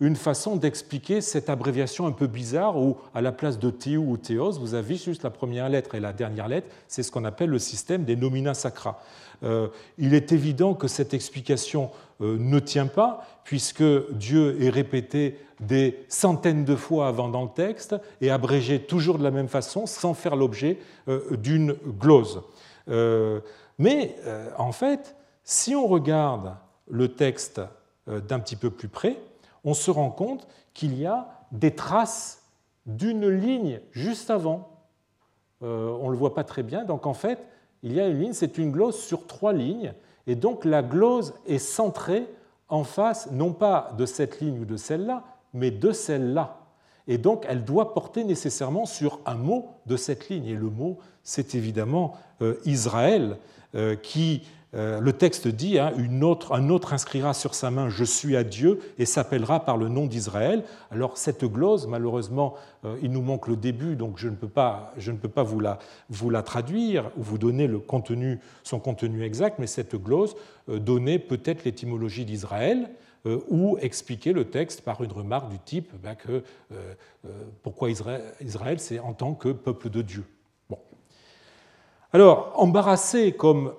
[0.00, 4.16] une façon d'expliquer cette abréviation un peu bizarre où, à la place de Théou ou
[4.16, 6.68] Théos, vous avez juste la première lettre et la dernière lettre.
[6.86, 9.02] C'est ce qu'on appelle le système des nomina sacra.
[9.42, 9.68] Euh,
[9.98, 11.90] il est évident que cette explication
[12.20, 13.82] euh, ne tient pas, puisque
[14.12, 19.24] Dieu est répété des centaines de fois avant dans le texte et abrégé toujours de
[19.24, 20.78] la même façon sans faire l'objet
[21.08, 22.42] euh, d'une glose.
[23.80, 24.16] Mais
[24.56, 26.56] en fait, si on regarde
[26.88, 27.60] le texte
[28.06, 29.18] d'un petit peu plus près,
[29.68, 32.42] on se rend compte qu'il y a des traces
[32.86, 34.70] d'une ligne juste avant.
[35.60, 37.38] on ne le voit pas très bien, donc en fait,
[37.82, 39.92] il y a une ligne, c'est une glose sur trois lignes,
[40.26, 42.26] et donc la glose est centrée
[42.70, 46.60] en face, non pas de cette ligne ou de celle-là, mais de celle-là.
[47.06, 50.46] Et donc elle doit porter nécessairement sur un mot de cette ligne.
[50.46, 53.36] Et le mot, c'est évidemment euh, Israël,
[53.74, 54.42] euh, qui
[54.74, 58.80] euh, le texte dit hein, un autre inscrira sur sa main Je suis à Dieu
[58.98, 60.62] et s'appellera par le nom d'Israël.
[60.90, 62.54] Alors, cette glose, malheureusement,
[62.84, 65.42] euh, il nous manque le début, donc je ne peux pas, je ne peux pas
[65.42, 65.78] vous, la,
[66.10, 70.36] vous, la, traduire ou vous donner le contenu, son contenu exact, mais cette glose
[70.68, 72.90] euh, donnait peut-être l'étymologie d'Israël
[73.50, 76.42] ou expliquer le texte par une remarque du type ben, que
[77.62, 80.24] pourquoi Israël, Israël c'est en tant que peuple de Dieu.
[82.12, 83.72] Alors, embarrassé comme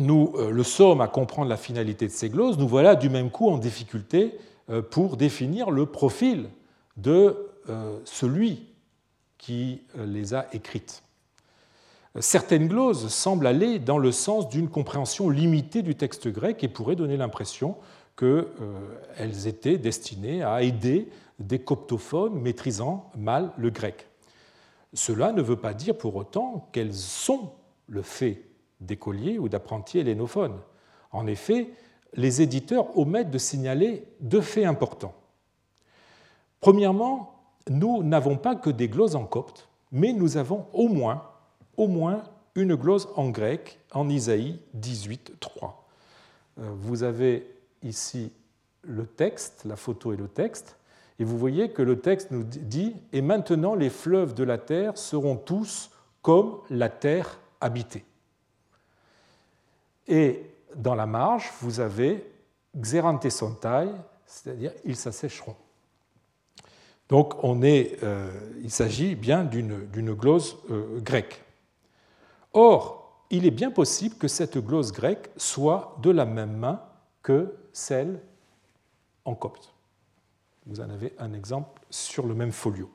[0.00, 3.30] nous euh, le sommes à comprendre la finalité de ces gloses, nous voilà du même
[3.30, 4.36] coup en difficulté
[4.70, 6.48] euh, pour définir le profil
[6.96, 8.66] de euh, celui
[9.38, 11.02] qui les a écrites.
[12.18, 16.96] Certaines gloses semblent aller dans le sens d'une compréhension limitée du texte grec et pourraient
[16.96, 17.76] donner l'impression
[18.16, 24.08] qu'elles étaient destinées à aider des coptophones maîtrisant mal le grec.
[24.92, 27.52] Cela ne veut pas dire pour autant qu'elles sont
[27.86, 28.49] le fait
[28.80, 30.58] d'écoliers ou d'apprentis hellénophones.
[31.12, 31.70] En effet,
[32.14, 35.14] les éditeurs omettent de signaler deux faits importants.
[36.60, 37.34] Premièrement,
[37.68, 41.24] nous n'avons pas que des gloses en copte, mais nous avons au moins,
[41.76, 42.24] au moins
[42.54, 45.72] une glose en grec en Isaïe 18.3.
[46.58, 47.46] Euh, vous avez
[47.82, 48.32] ici
[48.82, 50.76] le texte, la photo et le texte,
[51.18, 54.96] et vous voyez que le texte nous dit Et maintenant les fleuves de la terre
[54.96, 55.90] seront tous
[56.22, 58.04] comme la terre habitée.
[60.10, 60.44] Et
[60.74, 62.28] dans la marge, vous avez
[62.76, 63.88] xerante sontai,
[64.26, 65.56] c'est-à-dire ils s'assécheront.
[67.08, 68.28] Donc on est, euh,
[68.62, 71.42] il s'agit bien d'une glose euh, grecque.
[72.52, 76.82] Or, il est bien possible que cette glose grecque soit de la même main
[77.22, 78.20] que celle
[79.24, 79.72] en copte.
[80.66, 82.90] Vous en avez un exemple sur le même folio.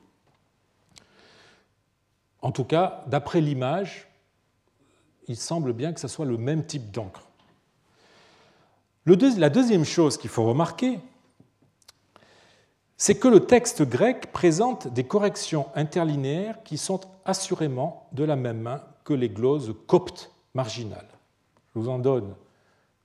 [2.42, 4.05] En tout cas, d'après l'image,
[5.28, 7.22] il semble bien que ce soit le même type d'encre.
[9.06, 11.00] la deuxième chose qu'il faut remarquer,
[12.96, 18.60] c'est que le texte grec présente des corrections interlinéaires qui sont assurément de la même
[18.60, 21.08] main que les gloses coptes marginales.
[21.74, 22.34] Je vous en donne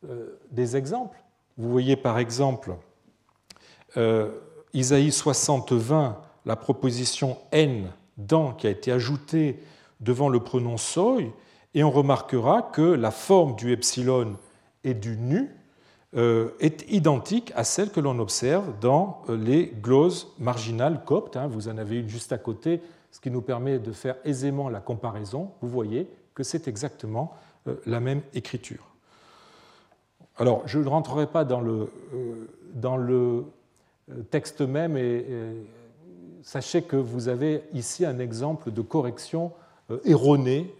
[0.09, 1.17] euh, des exemples.
[1.57, 2.75] Vous voyez par exemple
[3.97, 4.31] euh,
[4.73, 9.59] Isaïe 60, 20, la proposition n dans qui a été ajoutée
[9.99, 11.17] devant le pronom soi,
[11.73, 14.35] et on remarquera que la forme du epsilon
[14.83, 15.49] et du nu
[16.17, 21.37] euh, est identique à celle que l'on observe dans euh, les gloses marginales coptes.
[21.37, 21.47] Hein.
[21.47, 24.81] Vous en avez une juste à côté, ce qui nous permet de faire aisément la
[24.81, 25.51] comparaison.
[25.61, 27.33] Vous voyez que c'est exactement
[27.67, 28.85] euh, la même écriture.
[30.35, 31.89] Alors, je ne rentrerai pas dans le,
[32.73, 33.45] dans le
[34.31, 35.25] texte même et
[36.41, 39.51] sachez que vous avez ici un exemple de correction
[40.05, 40.73] erronée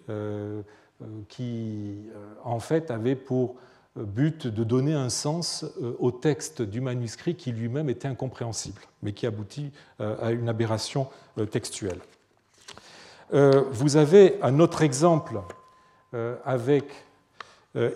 [1.30, 1.98] qui,
[2.44, 3.56] en fait, avait pour
[3.96, 9.14] but de donner un sens euh, au texte du manuscrit qui lui-même était incompréhensible, mais
[9.14, 12.00] qui aboutit euh, à une aberration euh, textuelle.
[13.34, 15.40] Vous avez un autre exemple
[16.44, 16.84] avec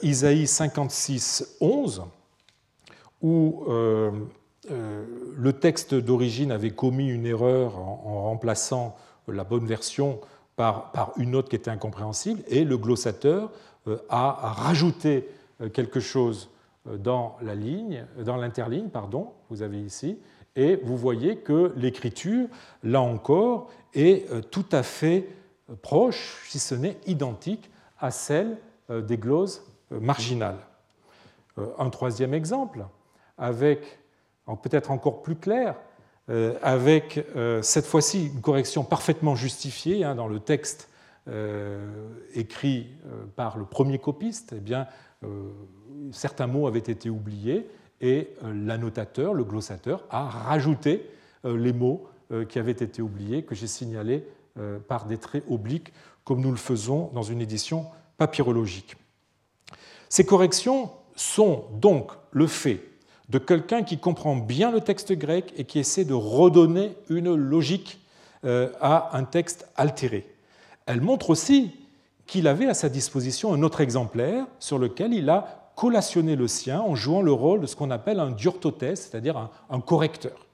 [0.01, 2.03] Isaïe 56, 11,
[3.21, 3.65] où
[4.69, 8.95] le texte d'origine avait commis une erreur en remplaçant
[9.27, 10.21] la bonne version
[10.55, 13.51] par, une autre qui était incompréhensible, et le glossateur
[14.09, 15.29] a rajouté
[15.61, 16.49] euh, quelque chose
[16.87, 20.19] euh, dans la ligne, dans l'interligne, pardon, vous avez ici,
[20.55, 22.47] et vous voyez que l'écriture,
[22.83, 25.29] là encore, est euh, tout à fait
[25.81, 28.57] proche, si ce n'est identique, à celle
[28.89, 30.59] des gloses marginales.
[31.79, 32.85] Un troisième exemple,
[33.35, 33.97] avec,
[34.61, 35.75] peut-être encore plus clair,
[36.61, 37.23] avec
[37.61, 40.89] cette fois-ci une correction parfaitement justifiée hein, dans le texte
[42.33, 42.87] écrit
[43.35, 44.61] par le premier copiste, eh
[45.25, 45.49] euh,
[46.11, 47.67] certains mots avaient été oubliés
[48.01, 51.09] et euh, l'annotateur, le glossateur, a rajouté
[51.45, 52.07] euh, les mots
[52.49, 54.25] qui avaient été oubliés, que j'ai signalés
[54.87, 57.85] par des traits obliques, comme nous le faisons dans une édition
[58.17, 58.95] papyrologique.
[60.09, 62.81] Ces corrections sont donc le fait
[63.29, 67.99] de quelqu'un qui comprend bien le texte grec et qui essaie de redonner une logique
[68.43, 70.27] à un texte altéré.
[70.85, 71.71] Elles montrent aussi
[72.27, 76.81] qu'il avait à sa disposition un autre exemplaire sur lequel il a collationné le sien
[76.81, 80.44] en jouant le rôle de ce qu'on appelle un diortotes, c'est-à-dire un, correcteur.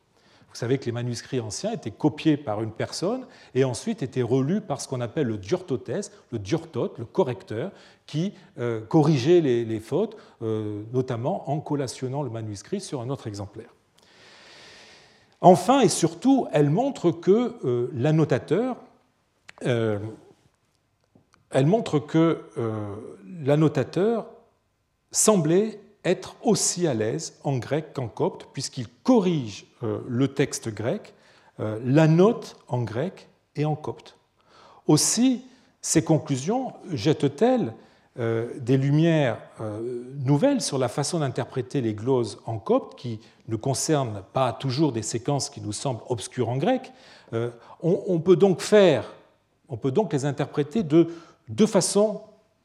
[0.52, 3.26] Vous savez que les manuscrits anciens étaient copiés par une personne
[3.56, 7.72] et ensuite étaient relus par ce qu'on appelle le diortotes, le diortote, le correcteur,
[8.06, 13.74] qui euh, corrigeait les, fautes, euh, notamment en collationnant le manuscrit sur un autre exemplaire.
[15.40, 17.88] Enfin et surtout, elle montre que euh,
[21.50, 22.44] elle montre que
[23.44, 24.28] l'annotateur
[25.12, 31.14] semblait être aussi à l'aise en grec qu'en copte, puisqu'il corrige euh, le texte grec,
[31.60, 34.18] euh, la note en grec et en copte.
[34.88, 35.46] Aussi,
[35.82, 37.74] ces conclusions jettent-elles
[38.18, 39.38] des lumières
[40.26, 45.02] nouvelles sur la façon d'interpréter les gloses en copte, qui ne concernent pas toujours des
[45.02, 46.92] séquences qui nous semblent obscures en grec.
[47.82, 49.14] On peut donc faire,
[49.70, 51.10] on peut donc les interpréter de
[51.52, 52.22] de façon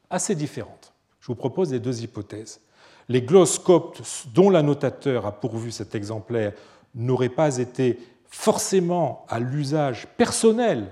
[0.09, 0.93] assez différente.
[1.19, 2.61] Je vous propose les deux hypothèses.
[3.09, 4.01] Les glosses coptes
[4.33, 6.53] dont l'annotateur a pourvu cet exemplaire
[6.95, 10.91] n'auraient pas été forcément à l'usage personnel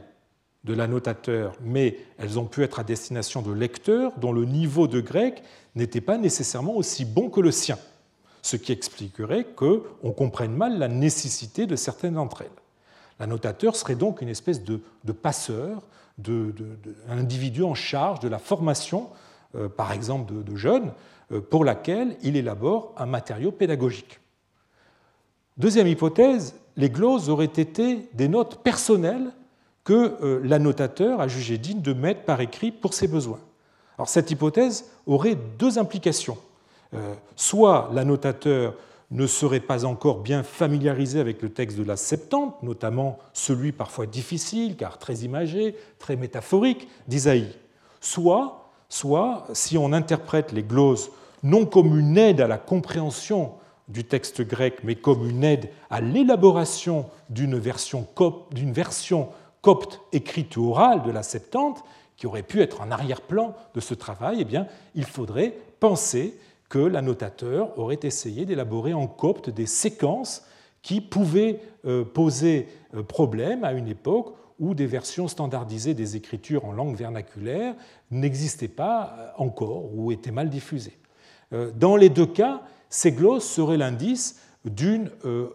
[0.63, 4.99] de l'annotateur, mais elles ont pu être à destination de lecteurs dont le niveau de
[4.99, 5.43] grec
[5.75, 7.77] n'était pas nécessairement aussi bon que le sien,
[8.41, 12.49] ce qui expliquerait qu'on comprenne mal la nécessité de certaines d'entre elles.
[13.19, 15.83] L'annotateur serait donc une espèce de, passeur
[16.17, 16.51] d'un
[17.09, 19.09] individu en charge de la formation,
[19.75, 20.91] par exemple, de, jeunes,
[21.31, 24.19] euh, pour laquelle il élabore un matériau pédagogique.
[25.57, 29.31] Deuxième hypothèse, les gloses auraient été des notes personnelles
[29.83, 33.39] que euh, l'annotateur a jugé digne de mettre par écrit pour ses besoins.
[33.97, 36.37] Alors cette hypothèse aurait deux implications.
[37.35, 38.73] soit l'annotateur
[39.11, 44.05] ne serait pas encore bien familiarisé avec le texte de la Septante, notamment celui parfois
[44.05, 47.55] difficile, car très imagé, très métaphorique, d'Isaïe.
[48.01, 51.09] Soit, soit, si on interprète les gloses
[51.43, 53.51] non comme une aide à la compréhension
[53.87, 58.07] du texte grec, mais comme une aide à l'élaboration d'une version,
[59.61, 61.83] copte, écrite ou orale de la Septante,
[62.17, 66.37] qui aurait pu être en arrière-plan de ce travail, eh bien, il faudrait penser
[66.69, 70.43] que l'annotateur aurait essayé d'élaborer en copte des séquences
[70.81, 76.65] qui pouvaient euh, poser euh, problème à une époque où des versions standardisées des écritures
[76.65, 77.75] en langue vernaculaire
[78.19, 80.97] n'existaient pas euh, encore ou étaient mal diffusées.
[81.75, 85.49] Dans les deux cas, ces glosses seraient l'indice d'une euh,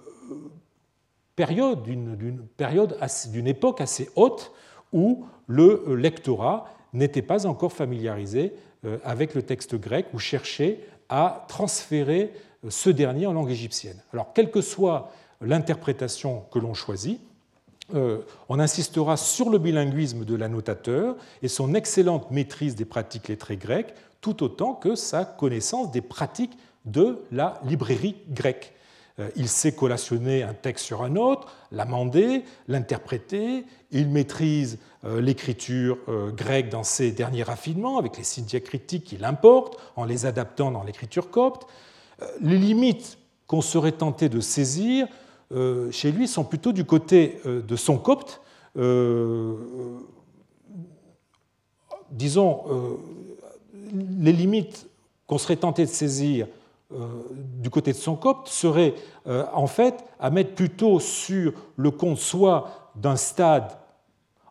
[1.36, 2.96] période, d'une période,
[3.32, 4.52] d'une époque assez haute
[4.92, 8.54] où le lectorat n'était pas encore familiarisé
[8.84, 12.32] euh, avec le texte grec ou cherchait à transférer
[12.64, 14.00] euh, ce dernier en langue égyptienne.
[14.12, 17.20] Alors, quelle que soit l'interprétation que l'on choisit,
[18.48, 23.94] on insistera sur le bilinguisme de l'annotateur et son excellente maîtrise des pratiques lettrées grecques,
[24.20, 28.74] tout autant que sa connaissance des pratiques de la librairie grecque.
[29.18, 33.64] Euh, il sait collationner un texte sur un autre, l'amender, l'interpréter.
[33.90, 39.24] Il maîtrise euh, l'écriture euh, grecque dans ses derniers raffinements, avec les signes diacritiques qu'il
[39.24, 41.66] importe, en les adaptant dans l'écriture copte.
[42.40, 45.06] Les limites qu'on serait tenté de saisir
[45.90, 48.40] chez lui sont plutôt du côté de son copte.
[52.10, 53.00] disons,
[53.92, 54.88] les limites
[55.26, 56.46] qu'on serait tenté de saisir
[56.92, 58.94] euh, du côté de son copte serait
[59.28, 63.78] euh, en fait à mettre plutôt sur le compte soit d'un stade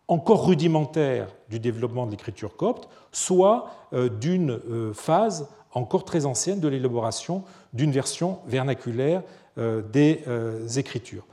[0.08, 4.58] encore rudimentaire du développement de l'écriture copte, soit euh, d'une
[4.93, 7.43] phase encore très ancienne de l'élaboration
[7.74, 9.22] d'une version vernaculaire
[9.91, 10.24] des
[10.78, 11.26] écritures.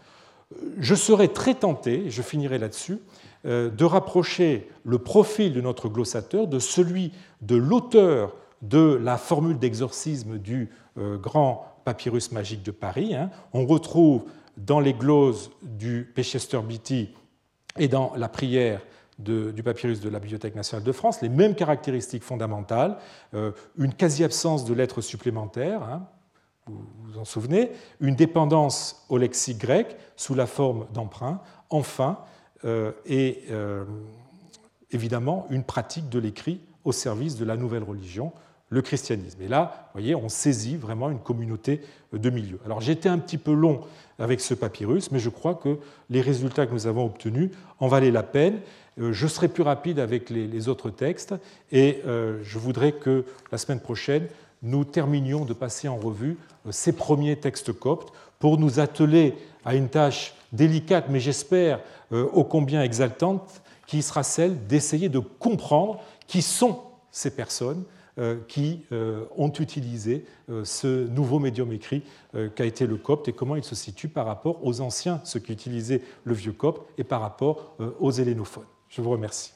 [0.79, 2.99] Je serais très tenté, et je finirai là-dessus,
[3.45, 7.13] de rapprocher le profil de notre glossateur de celui
[7.43, 13.15] de l'auteur de la formule d'exorcisme du euh, grand papyrus magique de Paris.
[13.15, 13.31] Hein.
[13.53, 14.25] On retrouve
[14.57, 17.11] dans les gloses du Pechester Beatty
[17.79, 18.81] et dans la prière
[19.19, 22.99] du papyrus de la Bibliothèque nationale de France les mêmes caractéristiques fondamentales,
[23.35, 26.07] euh, une quasi-absence de lettres supplémentaires, hein,
[26.67, 31.41] vous vous en souvenez, une dépendance au lexique grec sous la forme d'emprunt,
[31.71, 32.19] enfin,
[32.65, 33.45] euh, et
[34.91, 38.33] évidemment une pratique de l'écrit au service de la nouvelle religion,
[38.69, 39.41] le christianisme.
[39.43, 42.59] Et là, vous voyez, on saisit vraiment une communauté de milieu.
[42.65, 43.81] Alors j'étais un petit peu long
[44.19, 45.79] avec ce papyrus, mais je crois que
[46.11, 48.61] les résultats que nous avons obtenus en valaient la peine.
[48.99, 51.35] Euh, je serai plus rapide avec les autres textes
[51.71, 54.27] et euh, je voudrais que la semaine prochaine,
[54.63, 59.35] nous terminions de passer en revue euh, ces premiers textes coptes pour nous atteler
[59.65, 61.81] à une tâche délicate, mais j'espère
[62.13, 66.81] ô combien exaltante, qui sera celle d'essayer de comprendre qui sont
[67.11, 67.85] ces personnes
[68.19, 72.03] euh, qui euh, ont utilisé euh, ce nouveau médium écrit
[72.55, 75.53] qu'a été le copte et comment il se situe par rapport aux anciens, ceux qui
[75.53, 78.67] utilisaient le vieux copte, et par rapport aux hélénophones.
[78.89, 79.56] Je vous remercie.